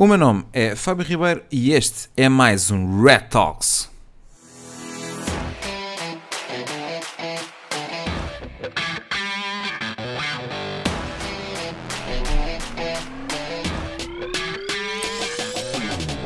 O 0.00 0.06
meu 0.06 0.16
nome 0.16 0.44
é 0.52 0.76
Fábio 0.76 1.04
Ribeiro 1.04 1.42
e 1.50 1.72
este 1.72 2.08
é 2.16 2.28
mais 2.28 2.70
um 2.70 3.02
Red 3.02 3.22
Talks. 3.30 3.90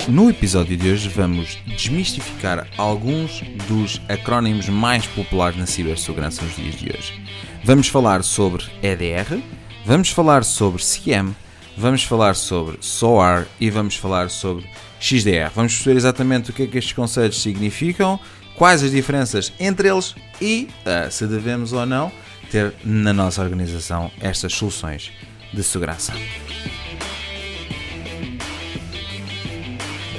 No 0.07 0.29
episódio 0.29 0.77
de 0.77 0.91
hoje 0.91 1.09
vamos 1.09 1.57
desmistificar 1.65 2.69
alguns 2.77 3.41
dos 3.67 4.03
acrónimos 4.07 4.69
mais 4.69 5.07
populares 5.07 5.57
na 5.57 5.65
cibersegurança 5.65 6.43
nos 6.43 6.55
dias 6.57 6.75
de 6.75 6.91
hoje. 6.95 7.27
Vamos 7.65 7.89
falar 7.89 8.23
sobre 8.23 8.67
EDR, 8.83 9.43
vamos 9.87 10.11
falar 10.11 10.45
sobre 10.45 10.83
CM, 10.83 11.35
vamos 11.77 12.05
falar 12.05 12.35
sobre 12.35 12.79
SOAR 12.81 13.47
e 13.61 13.71
vamos 13.71 13.97
falar 13.97 14.31
sobre 14.31 14.65
XDR. 15.01 15.51
Vamos 15.55 15.75
perceber 15.75 15.97
exatamente 15.97 16.51
o 16.51 16.53
que 16.53 16.63
é 16.63 16.67
que 16.67 16.79
estes 16.79 16.93
conceitos 16.93 17.43
significam, 17.43 18.19
quais 18.57 18.83
as 18.83 18.91
diferenças 18.91 19.53
entre 19.59 19.89
eles 19.89 20.15
e 20.41 20.69
uh, 20.87 21.11
se 21.11 21.27
devemos 21.27 21.73
ou 21.73 21.87
não 21.87 22.13
ter 22.51 22.75
na 22.85 23.13
nossa 23.13 23.43
organização 23.43 24.11
estas 24.21 24.53
soluções 24.53 25.11
de 25.53 25.63
segurança. 25.63 26.13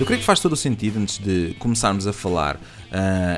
Eu 0.03 0.05
creio 0.05 0.19
que 0.19 0.25
faz 0.25 0.41
todo 0.41 0.51
o 0.51 0.57
sentido, 0.57 0.99
antes 0.99 1.17
de 1.17 1.55
começarmos 1.59 2.05
a 2.07 2.11
falar 2.11 2.57
uh, 2.57 2.59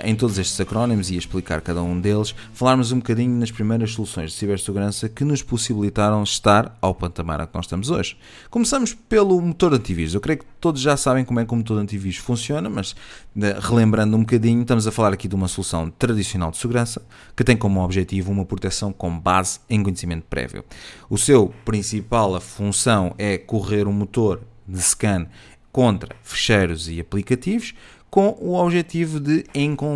em 0.03 0.15
todos 0.15 0.39
estes 0.39 0.59
acrónimos 0.59 1.11
e 1.11 1.15
explicar 1.15 1.61
cada 1.61 1.83
um 1.83 2.01
deles, 2.01 2.33
falarmos 2.55 2.91
um 2.91 2.97
bocadinho 2.97 3.37
nas 3.39 3.51
primeiras 3.51 3.91
soluções 3.91 4.31
de 4.31 4.37
cibersegurança 4.37 5.07
que 5.07 5.23
nos 5.23 5.43
possibilitaram 5.43 6.23
estar 6.23 6.75
ao 6.81 6.95
patamar 6.95 7.39
a 7.39 7.45
que 7.45 7.53
nós 7.53 7.65
estamos 7.65 7.91
hoje. 7.91 8.17
Começamos 8.49 8.95
pelo 8.95 9.39
motor 9.39 9.69
de 9.69 9.75
antivírus. 9.75 10.15
Eu 10.15 10.19
creio 10.19 10.39
que 10.39 10.45
todos 10.59 10.81
já 10.81 10.97
sabem 10.97 11.23
como 11.23 11.39
é 11.39 11.45
que 11.45 11.53
o 11.53 11.55
motor 11.55 11.77
de 11.77 11.83
antivírus 11.83 12.17
funciona, 12.17 12.67
mas 12.67 12.95
de, 13.35 13.53
relembrando 13.59 14.17
um 14.17 14.21
bocadinho, 14.21 14.63
estamos 14.63 14.87
a 14.87 14.91
falar 14.91 15.13
aqui 15.13 15.27
de 15.27 15.35
uma 15.35 15.47
solução 15.47 15.91
tradicional 15.91 16.49
de 16.49 16.57
segurança 16.57 16.99
que 17.37 17.43
tem 17.43 17.55
como 17.55 17.79
objetivo 17.83 18.31
uma 18.31 18.43
proteção 18.43 18.91
com 18.91 19.19
base 19.19 19.59
em 19.69 19.83
conhecimento 19.83 20.25
prévio. 20.27 20.65
O 21.11 21.17
seu 21.19 21.53
principal 21.63 22.41
função 22.41 23.13
é 23.19 23.37
correr 23.37 23.87
um 23.87 23.93
motor 23.93 24.41
de 24.67 24.81
scan 24.81 25.27
contra 25.75 26.15
fecheiros 26.23 26.87
e 26.87 27.01
aplicativos 27.01 27.73
com 28.09 28.29
o 28.39 28.53
objetivo 28.53 29.19
de 29.19 29.43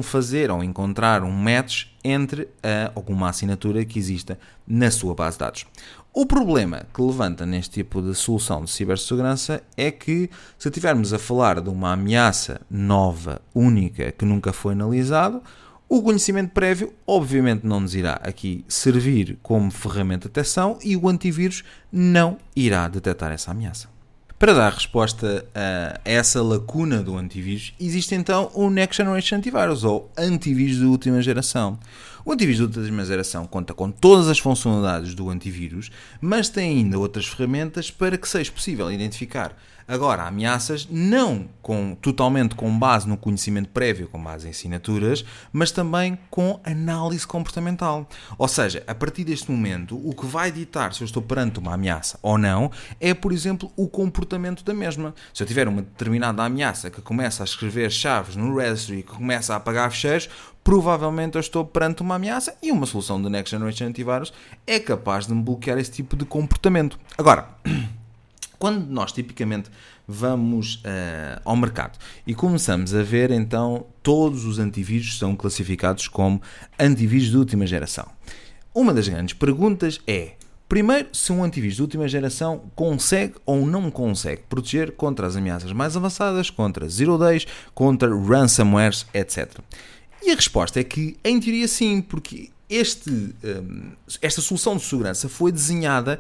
fazer 0.03 0.51
ou 0.51 0.61
encontrar 0.61 1.23
um 1.23 1.31
match 1.31 1.85
entre 2.03 2.49
a, 2.61 2.91
alguma 2.93 3.29
assinatura 3.29 3.85
que 3.85 3.97
exista 3.97 4.37
na 4.67 4.91
sua 4.91 5.15
base 5.15 5.37
de 5.37 5.39
dados. 5.39 5.65
O 6.13 6.25
problema 6.25 6.85
que 6.93 7.01
levanta 7.01 7.45
neste 7.45 7.75
tipo 7.75 8.01
de 8.01 8.13
solução 8.13 8.65
de 8.65 8.71
cibersegurança 8.71 9.63
é 9.77 9.89
que, 9.89 10.29
se 10.57 10.67
estivermos 10.67 11.13
a 11.13 11.17
falar 11.17 11.61
de 11.61 11.69
uma 11.69 11.93
ameaça 11.93 12.59
nova, 12.69 13.41
única, 13.55 14.11
que 14.11 14.25
nunca 14.25 14.51
foi 14.51 14.73
analisado, 14.73 15.41
o 15.87 16.01
conhecimento 16.01 16.51
prévio, 16.51 16.93
obviamente, 17.07 17.65
não 17.65 17.79
nos 17.79 17.95
irá 17.95 18.19
aqui 18.21 18.65
servir 18.67 19.39
como 19.41 19.71
ferramenta 19.71 20.27
de 20.27 20.33
detecção 20.33 20.77
e 20.83 20.97
o 20.97 21.07
antivírus 21.07 21.63
não 21.89 22.37
irá 22.53 22.85
detectar 22.89 23.31
essa 23.31 23.51
ameaça. 23.51 23.97
Para 24.39 24.53
dar 24.53 24.71
resposta 24.71 25.45
a 25.53 25.99
essa 26.05 26.41
lacuna 26.41 27.03
do 27.03 27.17
antivírus, 27.17 27.73
existe 27.77 28.15
então 28.15 28.49
o 28.53 28.69
Next 28.69 28.95
Generation 28.95 29.35
Antivirus, 29.35 29.83
ou 29.83 30.09
antivírus 30.17 30.77
de 30.77 30.85
última 30.85 31.21
geração. 31.21 31.77
O 32.23 32.31
antivírus 32.31 32.71
de 32.71 32.79
última 32.79 33.03
geração 33.03 33.45
conta 33.45 33.73
com 33.73 33.91
todas 33.91 34.29
as 34.29 34.39
funcionalidades 34.39 35.13
do 35.13 35.29
antivírus, 35.29 35.91
mas 36.21 36.47
tem 36.47 36.77
ainda 36.77 36.97
outras 36.97 37.25
ferramentas 37.25 37.91
para 37.91 38.17
que 38.17 38.29
seja 38.29 38.49
possível 38.49 38.89
identificar 38.89 39.57
Agora, 39.89 40.27
ameaças 40.27 40.87
não 40.87 41.49
com, 41.63 41.95
totalmente 41.99 42.53
com 42.53 42.77
base 42.77 43.09
no 43.09 43.17
conhecimento 43.17 43.69
prévio, 43.69 44.07
com 44.07 44.23
base 44.23 44.45
em 44.45 44.51
assinaturas, 44.51 45.25
mas 45.51 45.71
também 45.71 46.15
com 46.29 46.59
análise 46.63 47.25
comportamental. 47.25 48.07
Ou 48.37 48.47
seja, 48.47 48.83
a 48.85 48.93
partir 48.93 49.23
deste 49.23 49.49
momento, 49.49 49.99
o 50.07 50.13
que 50.13 50.27
vai 50.27 50.51
ditar 50.51 50.93
se 50.93 51.01
eu 51.01 51.05
estou 51.05 51.23
perante 51.23 51.57
uma 51.57 51.73
ameaça 51.73 52.19
ou 52.21 52.37
não 52.37 52.69
é, 52.99 53.15
por 53.15 53.31
exemplo, 53.31 53.71
o 53.75 53.87
comportamento 53.87 54.63
da 54.63 54.75
mesma. 54.75 55.15
Se 55.33 55.41
eu 55.41 55.47
tiver 55.47 55.67
uma 55.67 55.81
determinada 55.81 56.43
ameaça 56.43 56.91
que 56.91 57.01
começa 57.01 57.41
a 57.41 57.45
escrever 57.45 57.89
chaves 57.89 58.35
no 58.35 58.61
e 58.61 59.01
que 59.01 59.03
começa 59.03 59.53
a 59.53 59.57
apagar 59.57 59.89
fecheiros, 59.89 60.29
provavelmente 60.63 61.33
eu 61.33 61.39
estou 61.39 61.65
perante 61.65 62.03
uma 62.03 62.13
ameaça 62.13 62.55
e 62.61 62.71
uma 62.71 62.85
solução 62.85 63.19
de 63.19 63.27
Next 63.27 63.49
Generation 63.49 63.87
Antivirus 63.87 64.31
é 64.67 64.79
capaz 64.79 65.25
de 65.25 65.33
me 65.33 65.41
bloquear 65.41 65.79
esse 65.79 65.89
tipo 65.89 66.15
de 66.15 66.25
comportamento. 66.25 66.99
Agora. 67.17 67.49
Quando 68.59 68.85
nós 68.91 69.13
tipicamente 69.13 69.71
vamos 70.05 70.75
uh, 70.75 71.41
ao 71.45 71.55
mercado 71.55 71.97
e 72.27 72.35
começamos 72.35 72.93
a 72.93 73.01
ver 73.01 73.31
então 73.31 73.85
todos 74.03 74.43
os 74.43 74.59
antivírus 74.59 75.17
são 75.17 75.33
classificados 75.33 76.09
como 76.09 76.41
antivírus 76.77 77.29
de 77.29 77.37
última 77.37 77.65
geração. 77.65 78.05
Uma 78.75 78.93
das 78.93 79.07
grandes 79.07 79.33
perguntas 79.33 80.01
é: 80.05 80.33
primeiro, 80.67 81.07
se 81.13 81.31
um 81.31 81.41
antivírus 81.41 81.77
de 81.77 81.81
última 81.83 82.07
geração 82.07 82.69
consegue 82.75 83.35
ou 83.45 83.65
não 83.65 83.89
consegue 83.89 84.41
proteger 84.49 84.91
contra 84.91 85.25
as 85.25 85.37
ameaças 85.37 85.71
mais 85.71 85.95
avançadas, 85.95 86.49
contra 86.49 86.89
zero 86.89 87.17
days, 87.17 87.47
contra 87.73 88.13
ransomwares, 88.13 89.05
etc. 89.13 89.59
E 90.21 90.31
a 90.31 90.35
resposta 90.35 90.81
é 90.81 90.83
que, 90.83 91.17
em 91.23 91.39
teoria, 91.39 91.67
sim, 91.67 92.01
porque 92.01 92.49
este, 92.69 93.33
eh, 93.43 93.63
esta 94.21 94.41
solução 94.41 94.77
de 94.77 94.83
segurança 94.83 95.27
foi 95.27 95.51
desenhada 95.51 96.19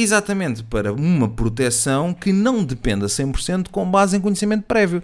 exatamente 0.00 0.62
para 0.62 0.92
uma 0.92 1.28
proteção 1.28 2.12
que 2.12 2.32
não 2.32 2.64
dependa 2.64 3.06
100% 3.06 3.68
com 3.70 3.90
base 3.90 4.16
em 4.16 4.20
conhecimento 4.20 4.64
prévio. 4.64 5.02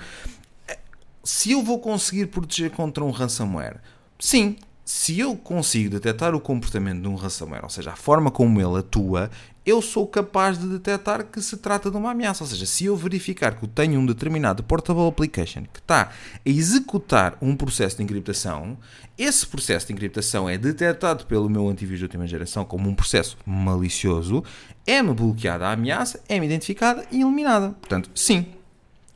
Se 1.24 1.52
eu 1.52 1.62
vou 1.62 1.78
conseguir 1.78 2.26
proteger 2.26 2.70
contra 2.70 3.04
um 3.04 3.10
ransomware, 3.10 3.80
sim, 4.18 4.56
se 4.84 5.18
eu 5.18 5.36
consigo 5.36 5.90
detectar 5.90 6.34
o 6.34 6.40
comportamento 6.40 7.02
de 7.02 7.08
um 7.08 7.14
ransomware, 7.14 7.62
ou 7.62 7.70
seja, 7.70 7.92
a 7.92 7.96
forma 7.96 8.30
como 8.30 8.60
ele 8.60 8.78
atua, 8.78 9.30
eu 9.64 9.80
sou 9.80 10.06
capaz 10.06 10.58
de 10.58 10.66
detectar 10.66 11.24
que 11.24 11.40
se 11.40 11.56
trata 11.56 11.90
de 11.90 11.96
uma 11.96 12.10
ameaça. 12.10 12.42
Ou 12.42 12.50
seja, 12.50 12.66
se 12.66 12.84
eu 12.86 12.96
verificar 12.96 13.54
que 13.54 13.64
eu 13.64 13.68
tenho 13.68 14.00
um 14.00 14.06
determinado 14.06 14.62
portable 14.62 15.06
application 15.06 15.64
que 15.72 15.78
está 15.78 16.02
a 16.02 16.10
executar 16.44 17.36
um 17.40 17.54
processo 17.54 17.96
de 17.96 18.02
encriptação, 18.02 18.76
esse 19.16 19.46
processo 19.46 19.86
de 19.86 19.92
encriptação 19.92 20.48
é 20.48 20.58
detectado 20.58 21.26
pelo 21.26 21.48
meu 21.48 21.68
antivírus 21.68 22.00
de 22.00 22.04
última 22.04 22.26
geração 22.26 22.64
como 22.64 22.88
um 22.88 22.94
processo 22.94 23.36
malicioso, 23.46 24.42
é-me 24.86 25.14
bloqueada 25.14 25.66
a 25.66 25.72
ameaça, 25.72 26.20
é-me 26.28 26.46
identificada 26.46 27.04
e 27.10 27.20
eliminada. 27.20 27.70
Portanto, 27.80 28.10
sim, 28.14 28.46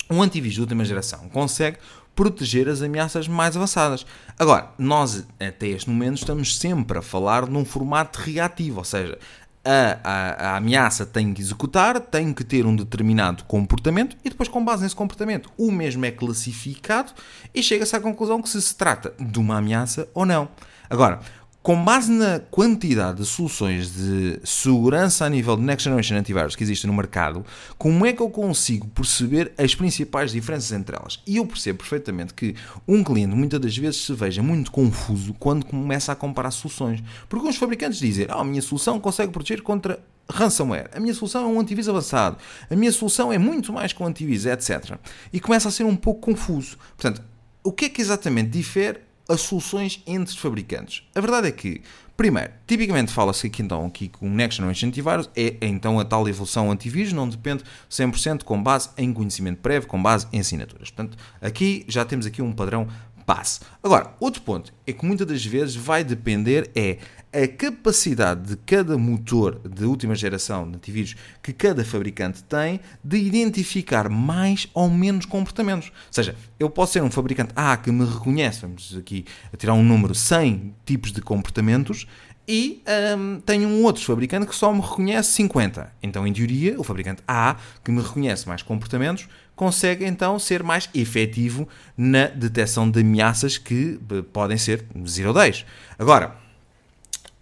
um 0.08 0.22
antivírus 0.22 0.54
de 0.54 0.60
última 0.60 0.84
geração 0.84 1.28
consegue 1.30 1.78
proteger 2.14 2.66
as 2.66 2.80
ameaças 2.80 3.28
mais 3.28 3.56
avançadas. 3.56 4.06
Agora, 4.38 4.70
nós 4.78 5.26
até 5.38 5.68
este 5.68 5.90
momento 5.90 6.16
estamos 6.16 6.56
sempre 6.56 6.98
a 6.98 7.02
falar 7.02 7.46
num 7.46 7.64
formato 7.64 8.20
reativo, 8.20 8.78
ou 8.78 8.84
seja, 8.84 9.18
a, 9.66 9.99
a, 10.04 10.50
a, 10.50 10.56
ameaça 10.59 11.04
tem 11.04 11.34
que 11.34 11.43
executar, 11.43 11.99
tem 12.00 12.32
que 12.32 12.44
ter 12.44 12.65
um 12.65 12.77
determinado 12.77 13.43
comportamento 13.44 14.16
e 14.25 14.31
depois, 14.31 14.49
com 14.49 14.65
base 14.65 14.84
nesse 14.84 14.94
comportamento, 14.94 15.50
o 15.59 15.72
mesmo 15.72 16.04
é 16.04 16.12
classificado 16.12 17.12
e 17.53 17.62
chega-se 17.62 17.97
à 17.97 18.00
conclusão 18.00 18.41
que 18.41 18.49
se, 18.49 18.62
se 18.62 18.77
trata 18.77 19.12
de 19.19 19.38
uma 19.41 19.59
ameaça 19.59 20.09
ou 20.15 20.25
não. 20.25 20.49
Agora, 20.88 21.19
com 21.66 21.82
base 21.82 22.12
na 22.12 22.38
quantidade 22.38 23.19
de 23.19 23.27
soluções 23.27 23.93
de 23.93 24.38
segurança 24.44 25.25
a 25.25 25.28
nível 25.28 25.56
de 25.56 25.65
Next 25.65 25.82
Generation 25.82 26.15
Antivirus 26.15 26.54
que 26.54 26.62
existem 26.62 26.88
no 26.88 26.97
mercado, 26.97 27.44
como 27.77 28.06
é 28.06 28.12
que 28.12 28.22
eu 28.22 28.31
consigo 28.31 28.87
perceber 28.87 29.53
as 29.59 29.75
principais 29.75 30.31
diferenças 30.31 30.71
entre 30.71 30.94
elas? 30.94 31.19
E 31.27 31.38
eu 31.38 31.44
percebo 31.44 31.81
perfeitamente 31.81 32.34
que 32.34 32.54
um 32.87 33.03
cliente 33.03 33.34
muitas 33.34 33.59
das 33.59 33.77
vezes 33.77 34.04
se 34.04 34.12
veja 34.12 34.44
muito 34.44 34.71
confuso 34.71 35.34
quando 35.41 35.66
começa 35.66 36.12
a 36.12 36.15
comparar 36.15 36.53
soluções. 36.53 37.03
Porque 37.28 37.49
os 37.49 37.56
fabricantes 37.56 37.98
dizem, 37.98 38.27
ah, 38.28 38.43
a 38.43 38.44
minha 38.44 38.62
solução 38.62 39.00
consegue 39.00 39.33
proteger 39.33 39.60
contra 39.60 39.98
ransomware. 40.31 40.88
A 40.94 41.00
minha 41.00 41.15
solução 41.15 41.43
é 41.43 41.47
um 41.48 41.59
antivírus 41.59 41.88
avançado. 41.88 42.37
A 42.71 42.77
minha 42.77 42.93
solução 42.93 43.33
é 43.33 43.38
muito 43.38 43.72
mais 43.72 43.93
que 43.93 44.00
um 44.00 44.06
antivírus, 44.06 44.47
etc. 44.47 44.98
E 45.33 45.41
começa 45.41 45.66
a 45.66 45.72
ser 45.72 45.83
um 45.83 45.97
pouco 45.97 46.21
confuso. 46.21 46.78
Portanto, 46.97 47.24
o 47.65 47.72
que 47.72 47.86
é 47.86 47.89
que 47.89 48.01
exatamente 48.01 48.51
difere 48.51 49.01
as 49.28 49.40
soluções 49.40 50.02
entre 50.06 50.36
fabricantes. 50.36 51.02
A 51.14 51.20
verdade 51.20 51.48
é 51.48 51.52
que, 51.52 51.82
primeiro, 52.16 52.52
tipicamente 52.66 53.12
fala-se 53.12 53.46
aqui 53.46 53.62
então 53.62 53.90
com 54.12 54.26
o 54.26 54.30
Next 54.30 54.56
Generation 54.56 54.88
Antivirus, 54.88 55.30
é 55.36 55.56
então 55.62 55.98
a 55.98 56.04
tal 56.04 56.28
evolução 56.28 56.70
antivírus, 56.70 57.12
não 57.12 57.28
depende 57.28 57.64
100% 57.90 58.44
com 58.44 58.62
base 58.62 58.90
em 58.96 59.12
conhecimento 59.12 59.60
prévio, 59.60 59.88
com 59.88 60.00
base 60.00 60.26
em 60.32 60.40
assinaturas. 60.40 60.90
Portanto, 60.90 61.16
aqui 61.40 61.84
já 61.88 62.04
temos 62.04 62.26
aqui 62.26 62.40
um 62.40 62.52
padrão 62.52 62.88
passe. 63.26 63.60
Agora, 63.82 64.14
outro 64.20 64.40
ponto 64.42 64.72
é 64.86 64.92
que 64.92 65.04
muitas 65.04 65.26
das 65.26 65.44
vezes 65.44 65.74
vai 65.74 66.04
depender 66.04 66.70
é 66.74 66.98
a 67.36 67.47
capacidade 67.47 68.48
de 68.48 68.56
cada 68.56 68.97
motor 68.97 69.60
de 69.68 69.84
última 69.84 70.15
geração 70.15 70.71
de 70.71 70.77
antivírus 70.77 71.15
que 71.42 71.53
cada 71.53 71.84
fabricante 71.84 72.42
tem 72.42 72.80
de 73.04 73.18
identificar 73.18 74.09
mais 74.09 74.66
ou 74.72 74.88
menos 74.88 75.27
comportamentos. 75.27 75.88
Ou 75.88 76.12
seja, 76.12 76.34
eu 76.59 76.71
posso 76.71 76.94
ser 76.94 77.03
um 77.03 77.10
fabricante 77.10 77.53
A 77.54 77.77
que 77.77 77.92
me 77.92 78.06
reconhece, 78.06 78.62
vamos 78.62 78.97
aqui 78.97 79.27
a 79.53 79.56
tirar 79.56 79.74
um 79.74 79.83
número, 79.83 80.15
100 80.15 80.74
tipos 80.86 81.12
de 81.12 81.21
comportamentos, 81.21 82.06
e 82.48 82.83
um, 83.18 83.41
tenho 83.41 83.68
um 83.68 83.83
outro 83.83 84.03
fabricante 84.03 84.47
que 84.47 84.54
só 84.54 84.72
me 84.72 84.80
reconhece 84.80 85.33
50. 85.33 85.92
Então, 86.03 86.27
em 86.27 86.33
teoria, 86.33 86.80
o 86.80 86.84
fabricante 86.84 87.22
A, 87.27 87.56
que 87.84 87.91
me 87.91 88.00
reconhece 88.00 88.48
mais 88.48 88.62
comportamentos, 88.62 89.28
consegue 89.54 90.06
então 90.06 90.38
ser 90.38 90.62
mais 90.62 90.88
efetivo 90.94 91.68
na 91.97 92.28
detecção 92.28 92.88
de 92.88 93.00
ameaças 93.00 93.59
que 93.59 93.98
eh, 94.10 94.22
podem 94.33 94.56
ser 94.56 94.84
0 95.04 95.28
ou 95.28 95.34
10. 95.34 95.66
Agora, 95.98 96.46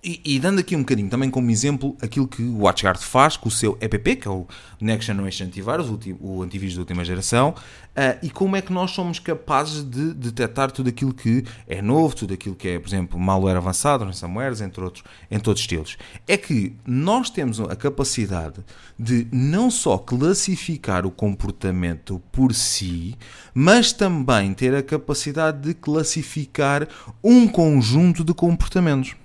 e, 0.05 0.21
e, 0.23 0.39
dando 0.39 0.59
aqui 0.59 0.77
um 0.77 0.81
bocadinho 0.81 1.09
também 1.09 1.31
como 1.31 1.51
exemplo 1.51 1.97
aquilo 2.03 2.29
que 2.29 2.43
o 2.43 2.65
WatchGuard 2.65 3.03
faz 3.03 3.39
com 3.39 3.49
o 3.49 3.51
seu 3.51 3.79
EPP, 3.81 4.17
que 4.17 4.29
é 4.29 4.31
o 4.31 4.47
Next 4.79 5.07
Generation 5.07 5.47
Antivirus, 5.47 5.89
o, 5.89 5.99
o 6.21 6.43
antivírus 6.43 6.75
da 6.75 6.83
última 6.83 7.03
geração, 7.03 7.55
uh, 7.97 8.19
e 8.23 8.29
como 8.29 8.55
é 8.55 8.61
que 8.61 8.71
nós 8.71 8.91
somos 8.91 9.19
capazes 9.19 9.83
de 9.83 10.13
detectar 10.13 10.71
tudo 10.71 10.91
aquilo 10.91 11.15
que 11.15 11.43
é 11.67 11.81
novo, 11.81 12.15
tudo 12.15 12.35
aquilo 12.35 12.55
que 12.55 12.69
é, 12.69 12.79
por 12.79 12.87
exemplo, 12.87 13.19
malware 13.19 13.57
avançado, 13.57 14.05
ransomwares, 14.05 14.61
entre 14.61 14.85
outros, 14.85 15.03
entre 15.31 15.49
outros 15.49 15.63
estilos. 15.63 15.97
É 16.29 16.37
que 16.37 16.77
nós 16.87 17.31
temos 17.31 17.59
a 17.59 17.75
capacidade 17.75 18.61
de 18.99 19.27
não 19.33 19.71
só 19.71 19.97
classificar 19.97 21.07
o 21.07 21.11
comportamento 21.11 22.21
por 22.31 22.53
si, 22.53 23.17
mas 23.55 23.91
também 23.91 24.53
ter 24.53 24.75
a 24.75 24.83
capacidade 24.83 25.63
de 25.63 25.73
classificar 25.73 26.87
um 27.23 27.49
conjunto 27.49 28.23
de 28.23 28.35
comportamentos. 28.35 29.17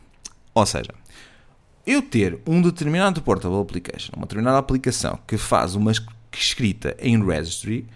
Ou 0.53 0.65
seja, 0.65 0.93
eu 1.85 2.01
ter 2.01 2.39
um 2.45 2.61
determinado 2.61 3.21
portable 3.21 3.61
application, 3.61 4.13
uma 4.15 4.25
determinada 4.25 4.57
aplicação 4.57 5.19
que 5.25 5.37
faz 5.37 5.75
uma 5.75 5.91
escrita 6.31 6.95
em 6.99 7.23
registry, 7.25 7.87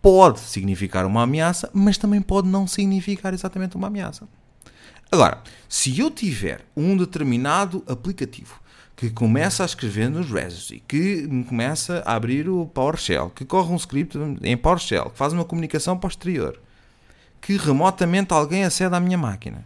pode 0.00 0.40
significar 0.40 1.06
uma 1.06 1.22
ameaça, 1.22 1.70
mas 1.72 1.96
também 1.96 2.20
pode 2.20 2.48
não 2.48 2.66
significar 2.66 3.32
exatamente 3.32 3.76
uma 3.76 3.86
ameaça. 3.86 4.28
Agora, 5.10 5.42
se 5.68 5.98
eu 5.98 6.10
tiver 6.10 6.64
um 6.76 6.96
determinado 6.96 7.84
aplicativo 7.86 8.60
que 8.96 9.10
começa 9.10 9.62
a 9.62 9.66
escrever 9.66 10.08
nos 10.08 10.30
registry, 10.30 10.82
que 10.86 11.26
começa 11.48 12.02
a 12.04 12.14
abrir 12.14 12.48
o 12.48 12.66
PowerShell, 12.66 13.30
que 13.30 13.44
corre 13.44 13.72
um 13.72 13.76
script 13.76 14.18
em 14.42 14.56
PowerShell, 14.56 15.10
que 15.10 15.18
faz 15.18 15.32
uma 15.32 15.44
comunicação 15.44 15.96
posterior, 15.96 16.58
que 17.40 17.56
remotamente 17.56 18.32
alguém 18.32 18.64
acede 18.64 18.94
à 18.94 19.00
minha 19.00 19.18
máquina, 19.18 19.64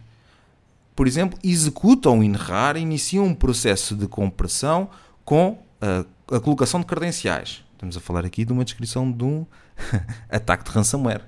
por 0.97 1.05
exemplo, 1.05 1.37
executam 1.43 2.17
o 2.17 2.23
INRAR 2.23 2.75
e 2.75 2.79
iniciam 2.79 3.23
um 3.23 3.35
processo 3.35 3.95
de 3.95 4.07
compressão 4.07 4.89
com 5.23 5.63
a, 5.79 6.35
a 6.35 6.39
colocação 6.39 6.79
de 6.79 6.87
credenciais. 6.87 7.63
Estamos 7.73 7.95
a 7.95 7.99
falar 7.99 8.25
aqui 8.25 8.43
de 8.43 8.51
uma 8.51 8.65
descrição 8.65 9.11
de 9.11 9.23
um 9.23 9.45
ataque 10.27 10.63
de 10.63 10.71
ransomware. 10.71 11.21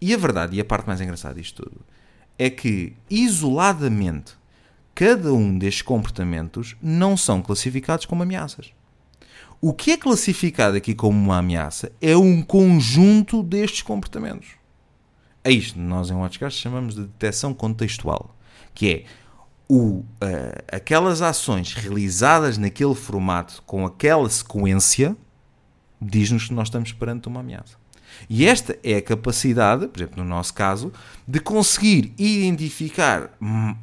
E 0.00 0.14
a 0.14 0.16
verdade, 0.16 0.56
e 0.56 0.60
a 0.62 0.64
parte 0.64 0.86
mais 0.86 0.98
engraçada 0.98 1.34
disto 1.34 1.62
tudo, 1.62 1.84
é 2.38 2.48
que 2.48 2.94
isoladamente 3.10 4.32
cada 4.94 5.30
um 5.30 5.58
destes 5.58 5.82
comportamentos 5.82 6.74
não 6.80 7.18
são 7.18 7.42
classificados 7.42 8.06
como 8.06 8.22
ameaças. 8.22 8.72
O 9.60 9.74
que 9.74 9.90
é 9.90 9.98
classificado 9.98 10.74
aqui 10.74 10.94
como 10.94 11.18
uma 11.18 11.36
ameaça 11.36 11.92
é 12.00 12.16
um 12.16 12.40
conjunto 12.40 13.42
destes 13.42 13.82
comportamentos. 13.82 14.52
É 15.44 15.50
isto 15.50 15.78
nós 15.78 16.08
em 16.08 16.14
WatchGuard 16.14 16.56
chamamos 16.56 16.94
de 16.94 17.02
detecção 17.02 17.52
contextual 17.52 18.35
que 18.76 18.92
é 18.92 19.04
o, 19.68 19.78
uh, 19.78 20.04
aquelas 20.70 21.22
ações 21.22 21.72
realizadas 21.72 22.56
naquele 22.56 22.94
formato 22.94 23.60
com 23.66 23.84
aquela 23.84 24.28
sequência 24.30 25.16
diz-nos 26.00 26.46
que 26.46 26.54
nós 26.54 26.68
estamos 26.68 26.92
perante 26.92 27.26
uma 27.26 27.40
ameaça. 27.40 27.76
E 28.28 28.46
esta 28.46 28.78
é 28.84 28.96
a 28.96 29.02
capacidade, 29.02 29.88
por 29.88 29.98
exemplo, 30.00 30.22
no 30.22 30.28
nosso 30.28 30.54
caso, 30.54 30.92
de 31.26 31.40
conseguir 31.40 32.14
identificar 32.18 33.30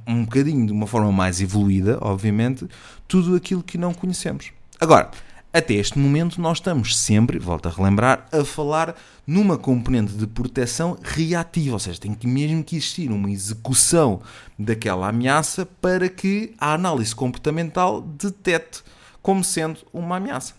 um 0.07 0.23
bocadinho 0.23 0.65
de 0.65 0.71
uma 0.71 0.87
forma 0.87 1.11
mais 1.11 1.41
evoluída, 1.41 1.97
obviamente, 2.01 2.67
tudo 3.07 3.35
aquilo 3.35 3.61
que 3.61 3.77
não 3.77 3.93
conhecemos. 3.93 4.51
Agora, 4.79 5.11
até 5.53 5.75
este 5.75 5.99
momento, 5.99 6.41
nós 6.41 6.57
estamos 6.57 6.97
sempre, 6.97 7.37
volto 7.37 7.67
a 7.67 7.71
relembrar, 7.71 8.25
a 8.31 8.43
falar 8.43 8.95
numa 9.25 9.55
componente 9.55 10.13
de 10.13 10.25
proteção 10.25 10.97
reativa, 11.03 11.75
ou 11.75 11.79
seja, 11.79 11.99
tem 11.99 12.15
que 12.15 12.25
mesmo 12.25 12.63
que 12.63 12.75
existir 12.75 13.11
uma 13.11 13.29
execução 13.29 14.19
daquela 14.57 15.09
ameaça 15.09 15.63
para 15.79 16.09
que 16.09 16.55
a 16.57 16.73
análise 16.73 17.15
comportamental 17.15 18.01
detete 18.01 18.83
como 19.21 19.43
sendo 19.43 19.79
uma 19.93 20.17
ameaça. 20.17 20.55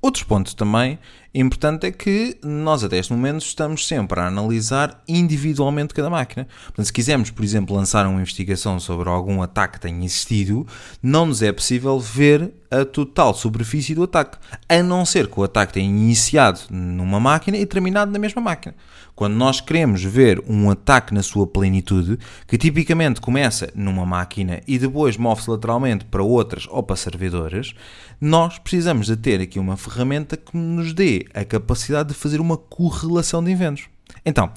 Outro 0.00 0.24
ponto 0.26 0.56
também 0.56 0.98
importante 1.40 1.86
é 1.86 1.92
que 1.92 2.36
nós 2.42 2.82
até 2.82 2.98
este 2.98 3.12
momento 3.12 3.42
estamos 3.42 3.86
sempre 3.86 4.20
a 4.20 4.26
analisar 4.26 5.02
individualmente 5.06 5.94
cada 5.94 6.10
máquina. 6.10 6.46
Portanto, 6.66 6.86
se 6.86 6.92
quisermos, 6.92 7.30
por 7.30 7.44
exemplo, 7.44 7.76
lançar 7.76 8.06
uma 8.06 8.20
investigação 8.20 8.80
sobre 8.80 9.08
algum 9.08 9.42
ataque 9.42 9.74
que 9.74 9.80
tenha 9.80 10.04
existido, 10.04 10.66
não 11.02 11.26
nos 11.26 11.42
é 11.42 11.52
possível 11.52 11.98
ver 12.00 12.52
a 12.70 12.84
total 12.84 13.34
superfície 13.34 13.94
do 13.94 14.02
ataque, 14.02 14.38
a 14.68 14.82
não 14.82 15.04
ser 15.04 15.26
que 15.26 15.40
o 15.40 15.42
ataque 15.42 15.72
tenha 15.72 15.88
iniciado 15.88 16.60
numa 16.70 17.18
máquina 17.18 17.56
e 17.56 17.64
terminado 17.64 18.10
na 18.10 18.18
mesma 18.18 18.42
máquina. 18.42 18.74
Quando 19.14 19.34
nós 19.34 19.60
queremos 19.60 20.04
ver 20.04 20.42
um 20.46 20.70
ataque 20.70 21.12
na 21.12 21.22
sua 21.22 21.46
plenitude, 21.46 22.18
que 22.46 22.58
tipicamente 22.58 23.20
começa 23.20 23.68
numa 23.74 24.06
máquina 24.06 24.60
e 24.66 24.78
depois 24.78 25.16
move-se 25.16 25.50
lateralmente 25.50 26.04
para 26.04 26.22
outras 26.22 26.68
ou 26.70 26.82
para 26.82 26.94
servidores, 26.94 27.74
nós 28.20 28.58
precisamos 28.58 29.06
de 29.06 29.16
ter 29.16 29.40
aqui 29.40 29.58
uma 29.58 29.76
ferramenta 29.76 30.36
que 30.36 30.56
nos 30.56 30.92
dê 30.92 31.26
a 31.34 31.44
capacidade 31.44 32.10
de 32.10 32.14
fazer 32.14 32.40
uma 32.40 32.56
correlação 32.56 33.42
de 33.42 33.50
eventos. 33.50 33.88
Então, 34.24 34.50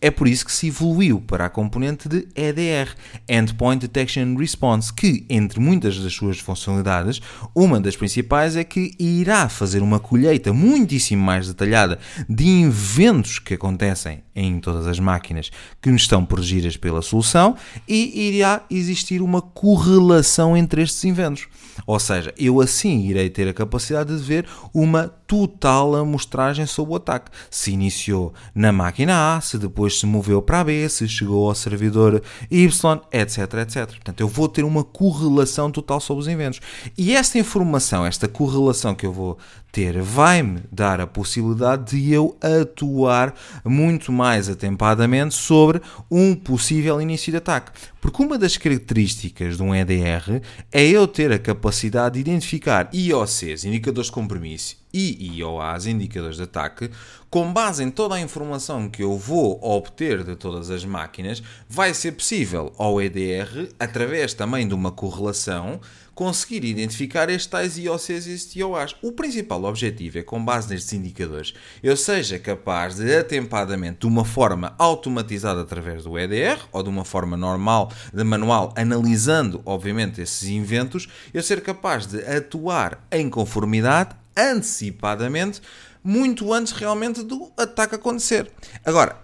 é 0.00 0.10
por 0.10 0.28
isso 0.28 0.44
que 0.44 0.52
se 0.52 0.68
evoluiu 0.68 1.20
para 1.20 1.46
a 1.46 1.50
componente 1.50 2.08
de 2.08 2.28
EDR, 2.34 2.94
Endpoint 3.28 3.80
Detection 3.80 4.22
and 4.22 4.38
Response, 4.38 4.92
que, 4.92 5.24
entre 5.28 5.58
muitas 5.58 5.98
das 5.98 6.12
suas 6.12 6.38
funcionalidades, 6.38 7.20
uma 7.54 7.80
das 7.80 7.96
principais 7.96 8.56
é 8.56 8.64
que 8.64 8.92
irá 8.98 9.48
fazer 9.48 9.82
uma 9.82 9.98
colheita 9.98 10.52
muitíssimo 10.52 11.24
mais 11.24 11.48
detalhada 11.48 11.98
de 12.28 12.64
eventos 12.64 13.38
que 13.38 13.54
acontecem 13.54 14.22
em 14.34 14.60
todas 14.60 14.86
as 14.86 15.00
máquinas 15.00 15.50
que 15.80 15.88
estão 15.90 16.24
protegidas 16.24 16.76
pela 16.76 17.00
solução 17.00 17.56
e 17.88 18.36
irá 18.36 18.64
existir 18.70 19.22
uma 19.22 19.40
correlação 19.40 20.54
entre 20.54 20.82
estes 20.82 21.02
eventos. 21.04 21.48
Ou 21.86 21.98
seja, 21.98 22.34
eu 22.38 22.60
assim 22.60 23.06
irei 23.06 23.30
ter 23.30 23.48
a 23.48 23.54
capacidade 23.54 24.14
de 24.14 24.22
ver 24.22 24.46
uma 24.74 25.08
total 25.26 25.94
amostragem 25.96 26.66
sobre 26.66 26.94
o 26.94 26.96
ataque. 26.96 27.30
Se 27.50 27.72
iniciou 27.72 28.32
na 28.54 28.72
máquina 28.72 29.36
A, 29.36 29.40
se 29.40 29.58
depois 29.58 29.98
se 29.98 30.06
moveu 30.06 30.40
para 30.40 30.60
a 30.60 30.64
B, 30.64 30.88
se 30.88 31.08
chegou 31.08 31.48
ao 31.48 31.54
servidor 31.54 32.22
Y, 32.50 33.00
etc, 33.12 33.38
etc. 33.54 33.86
Portanto, 33.86 34.20
eu 34.20 34.28
vou 34.28 34.48
ter 34.48 34.64
uma 34.64 34.84
correlação 34.84 35.70
total 35.70 36.00
sobre 36.00 36.22
os 36.22 36.28
eventos. 36.28 36.60
E 36.96 37.14
esta 37.14 37.38
informação, 37.38 38.06
esta 38.06 38.28
correlação 38.28 38.94
que 38.94 39.06
eu 39.06 39.12
vou 39.12 39.38
ter, 39.72 40.00
vai-me 40.00 40.62
dar 40.72 41.00
a 41.00 41.06
possibilidade 41.06 41.96
de 41.96 42.12
eu 42.12 42.36
atuar 42.40 43.34
muito 43.64 44.10
mais 44.10 44.48
atempadamente 44.48 45.34
sobre 45.34 45.82
um 46.10 46.34
possível 46.34 47.00
início 47.00 47.30
de 47.30 47.38
ataque. 47.38 47.72
Porque 48.00 48.22
uma 48.22 48.38
das 48.38 48.56
características 48.56 49.56
de 49.56 49.62
um 49.62 49.74
EDR 49.74 50.40
é 50.72 50.86
eu 50.86 51.06
ter 51.06 51.32
a 51.32 51.38
capacidade 51.38 52.14
de 52.14 52.20
identificar 52.20 52.88
IOCs, 52.94 53.64
indicadores 53.64 54.06
de 54.06 54.12
compromisso, 54.12 54.76
e 54.96 55.38
IOAs, 55.38 55.86
indicadores 55.86 56.36
de 56.36 56.42
ataque, 56.42 56.90
com 57.28 57.52
base 57.52 57.82
em 57.82 57.90
toda 57.90 58.14
a 58.14 58.20
informação 58.20 58.88
que 58.88 59.02
eu 59.02 59.16
vou 59.16 59.58
obter 59.62 60.24
de 60.24 60.36
todas 60.36 60.70
as 60.70 60.84
máquinas, 60.84 61.42
vai 61.68 61.92
ser 61.92 62.12
possível 62.12 62.72
ao 62.78 63.00
EDR, 63.00 63.68
através 63.78 64.32
também 64.32 64.66
de 64.66 64.74
uma 64.74 64.90
correlação, 64.90 65.80
conseguir 66.16 66.64
identificar 66.64 67.28
estes 67.28 67.46
tais 67.46 67.76
IOCs 67.76 68.26
e 68.26 68.32
estes 68.32 68.56
IOAs. 68.56 68.96
O 69.02 69.12
principal 69.12 69.62
objetivo 69.64 70.18
é, 70.18 70.22
com 70.22 70.42
base 70.42 70.70
nestes 70.70 70.94
indicadores, 70.94 71.52
eu 71.82 71.94
seja 71.94 72.38
capaz 72.38 72.96
de 72.96 73.14
atempadamente, 73.14 74.00
de 74.00 74.06
uma 74.06 74.24
forma 74.24 74.74
automatizada 74.78 75.60
através 75.60 76.04
do 76.04 76.18
EDR, 76.18 76.58
ou 76.72 76.82
de 76.82 76.88
uma 76.88 77.04
forma 77.04 77.36
normal, 77.36 77.92
de 78.14 78.24
manual, 78.24 78.72
analisando, 78.74 79.60
obviamente, 79.66 80.22
esses 80.22 80.48
eventos, 80.48 81.06
eu 81.34 81.42
ser 81.42 81.60
capaz 81.60 82.06
de 82.06 82.24
atuar 82.24 83.06
em 83.12 83.28
conformidade 83.28 84.16
antecipadamente, 84.36 85.60
muito 86.02 86.52
antes 86.52 86.72
realmente 86.72 87.22
do 87.22 87.50
ataque 87.56 87.94
acontecer. 87.94 88.50
Agora, 88.84 89.16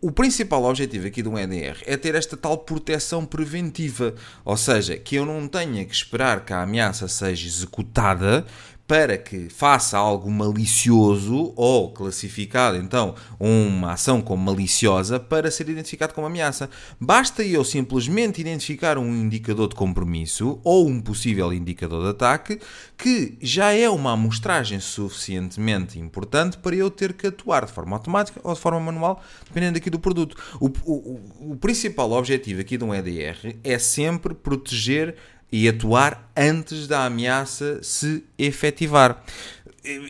o 0.00 0.10
principal 0.10 0.64
objetivo 0.64 1.06
aqui 1.06 1.22
do 1.22 1.38
EDR 1.38 1.82
é 1.86 1.96
ter 1.96 2.14
esta 2.14 2.36
tal 2.36 2.58
proteção 2.58 3.24
preventiva, 3.24 4.14
ou 4.44 4.56
seja, 4.56 4.96
que 4.96 5.16
eu 5.16 5.24
não 5.24 5.48
tenha 5.48 5.84
que 5.84 5.94
esperar 5.94 6.44
que 6.44 6.52
a 6.52 6.62
ameaça 6.62 7.08
seja 7.08 7.46
executada 7.46 8.44
para 8.88 9.18
que 9.18 9.50
faça 9.50 9.98
algo 9.98 10.30
malicioso 10.30 11.52
ou 11.54 11.92
classificado 11.92 12.78
então 12.78 13.14
uma 13.38 13.92
ação 13.92 14.22
como 14.22 14.42
maliciosa 14.42 15.20
para 15.20 15.50
ser 15.50 15.68
identificado 15.68 16.14
como 16.14 16.26
ameaça. 16.26 16.70
Basta 16.98 17.44
eu 17.44 17.62
simplesmente 17.64 18.40
identificar 18.40 18.96
um 18.96 19.14
indicador 19.14 19.68
de 19.68 19.74
compromisso 19.74 20.58
ou 20.64 20.88
um 20.88 21.02
possível 21.02 21.52
indicador 21.52 22.02
de 22.02 22.08
ataque 22.08 22.58
que 22.96 23.36
já 23.42 23.72
é 23.74 23.90
uma 23.90 24.12
amostragem 24.12 24.80
suficientemente 24.80 25.98
importante 25.98 26.56
para 26.56 26.74
eu 26.74 26.90
ter 26.90 27.12
que 27.12 27.26
atuar 27.26 27.66
de 27.66 27.72
forma 27.72 27.94
automática 27.94 28.40
ou 28.42 28.54
de 28.54 28.60
forma 28.60 28.80
manual, 28.80 29.22
dependendo 29.46 29.76
aqui 29.76 29.90
do 29.90 29.98
produto. 29.98 30.34
O, 30.58 30.68
o, 30.86 31.52
o 31.52 31.56
principal 31.56 32.10
objetivo 32.12 32.62
aqui 32.62 32.78
de 32.78 32.84
um 32.84 32.94
EDR 32.94 33.54
é 33.62 33.78
sempre 33.78 34.32
proteger 34.32 35.14
e 35.50 35.68
atuar 35.68 36.30
antes 36.36 36.86
da 36.86 37.04
ameaça 37.04 37.82
se 37.82 38.24
efetivar. 38.38 39.24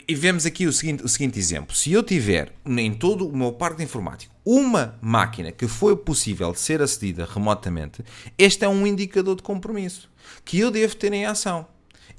E 0.09 0.15
vemos 0.15 0.45
aqui 0.45 0.67
o 0.67 0.73
seguinte, 0.73 1.05
o 1.05 1.09
seguinte 1.09 1.39
exemplo: 1.39 1.75
se 1.75 1.93
eu 1.93 2.03
tiver 2.03 2.53
em 2.67 2.93
todo 2.93 3.29
o 3.29 3.37
meu 3.37 3.53
parque 3.53 3.83
informático 3.83 4.35
uma 4.45 4.99
máquina 5.01 5.53
que 5.53 5.69
foi 5.69 5.97
possível 5.97 6.53
de 6.53 6.59
ser 6.59 6.81
acedida 6.83 7.29
remotamente, 7.31 8.03
este 8.37 8.65
é 8.65 8.69
um 8.69 8.87
indicador 8.87 9.37
de 9.37 9.43
compromisso 9.43 10.11
que 10.45 10.59
eu 10.59 10.71
devo 10.71 10.97
ter 10.97 11.13
em 11.13 11.27
ação 11.27 11.67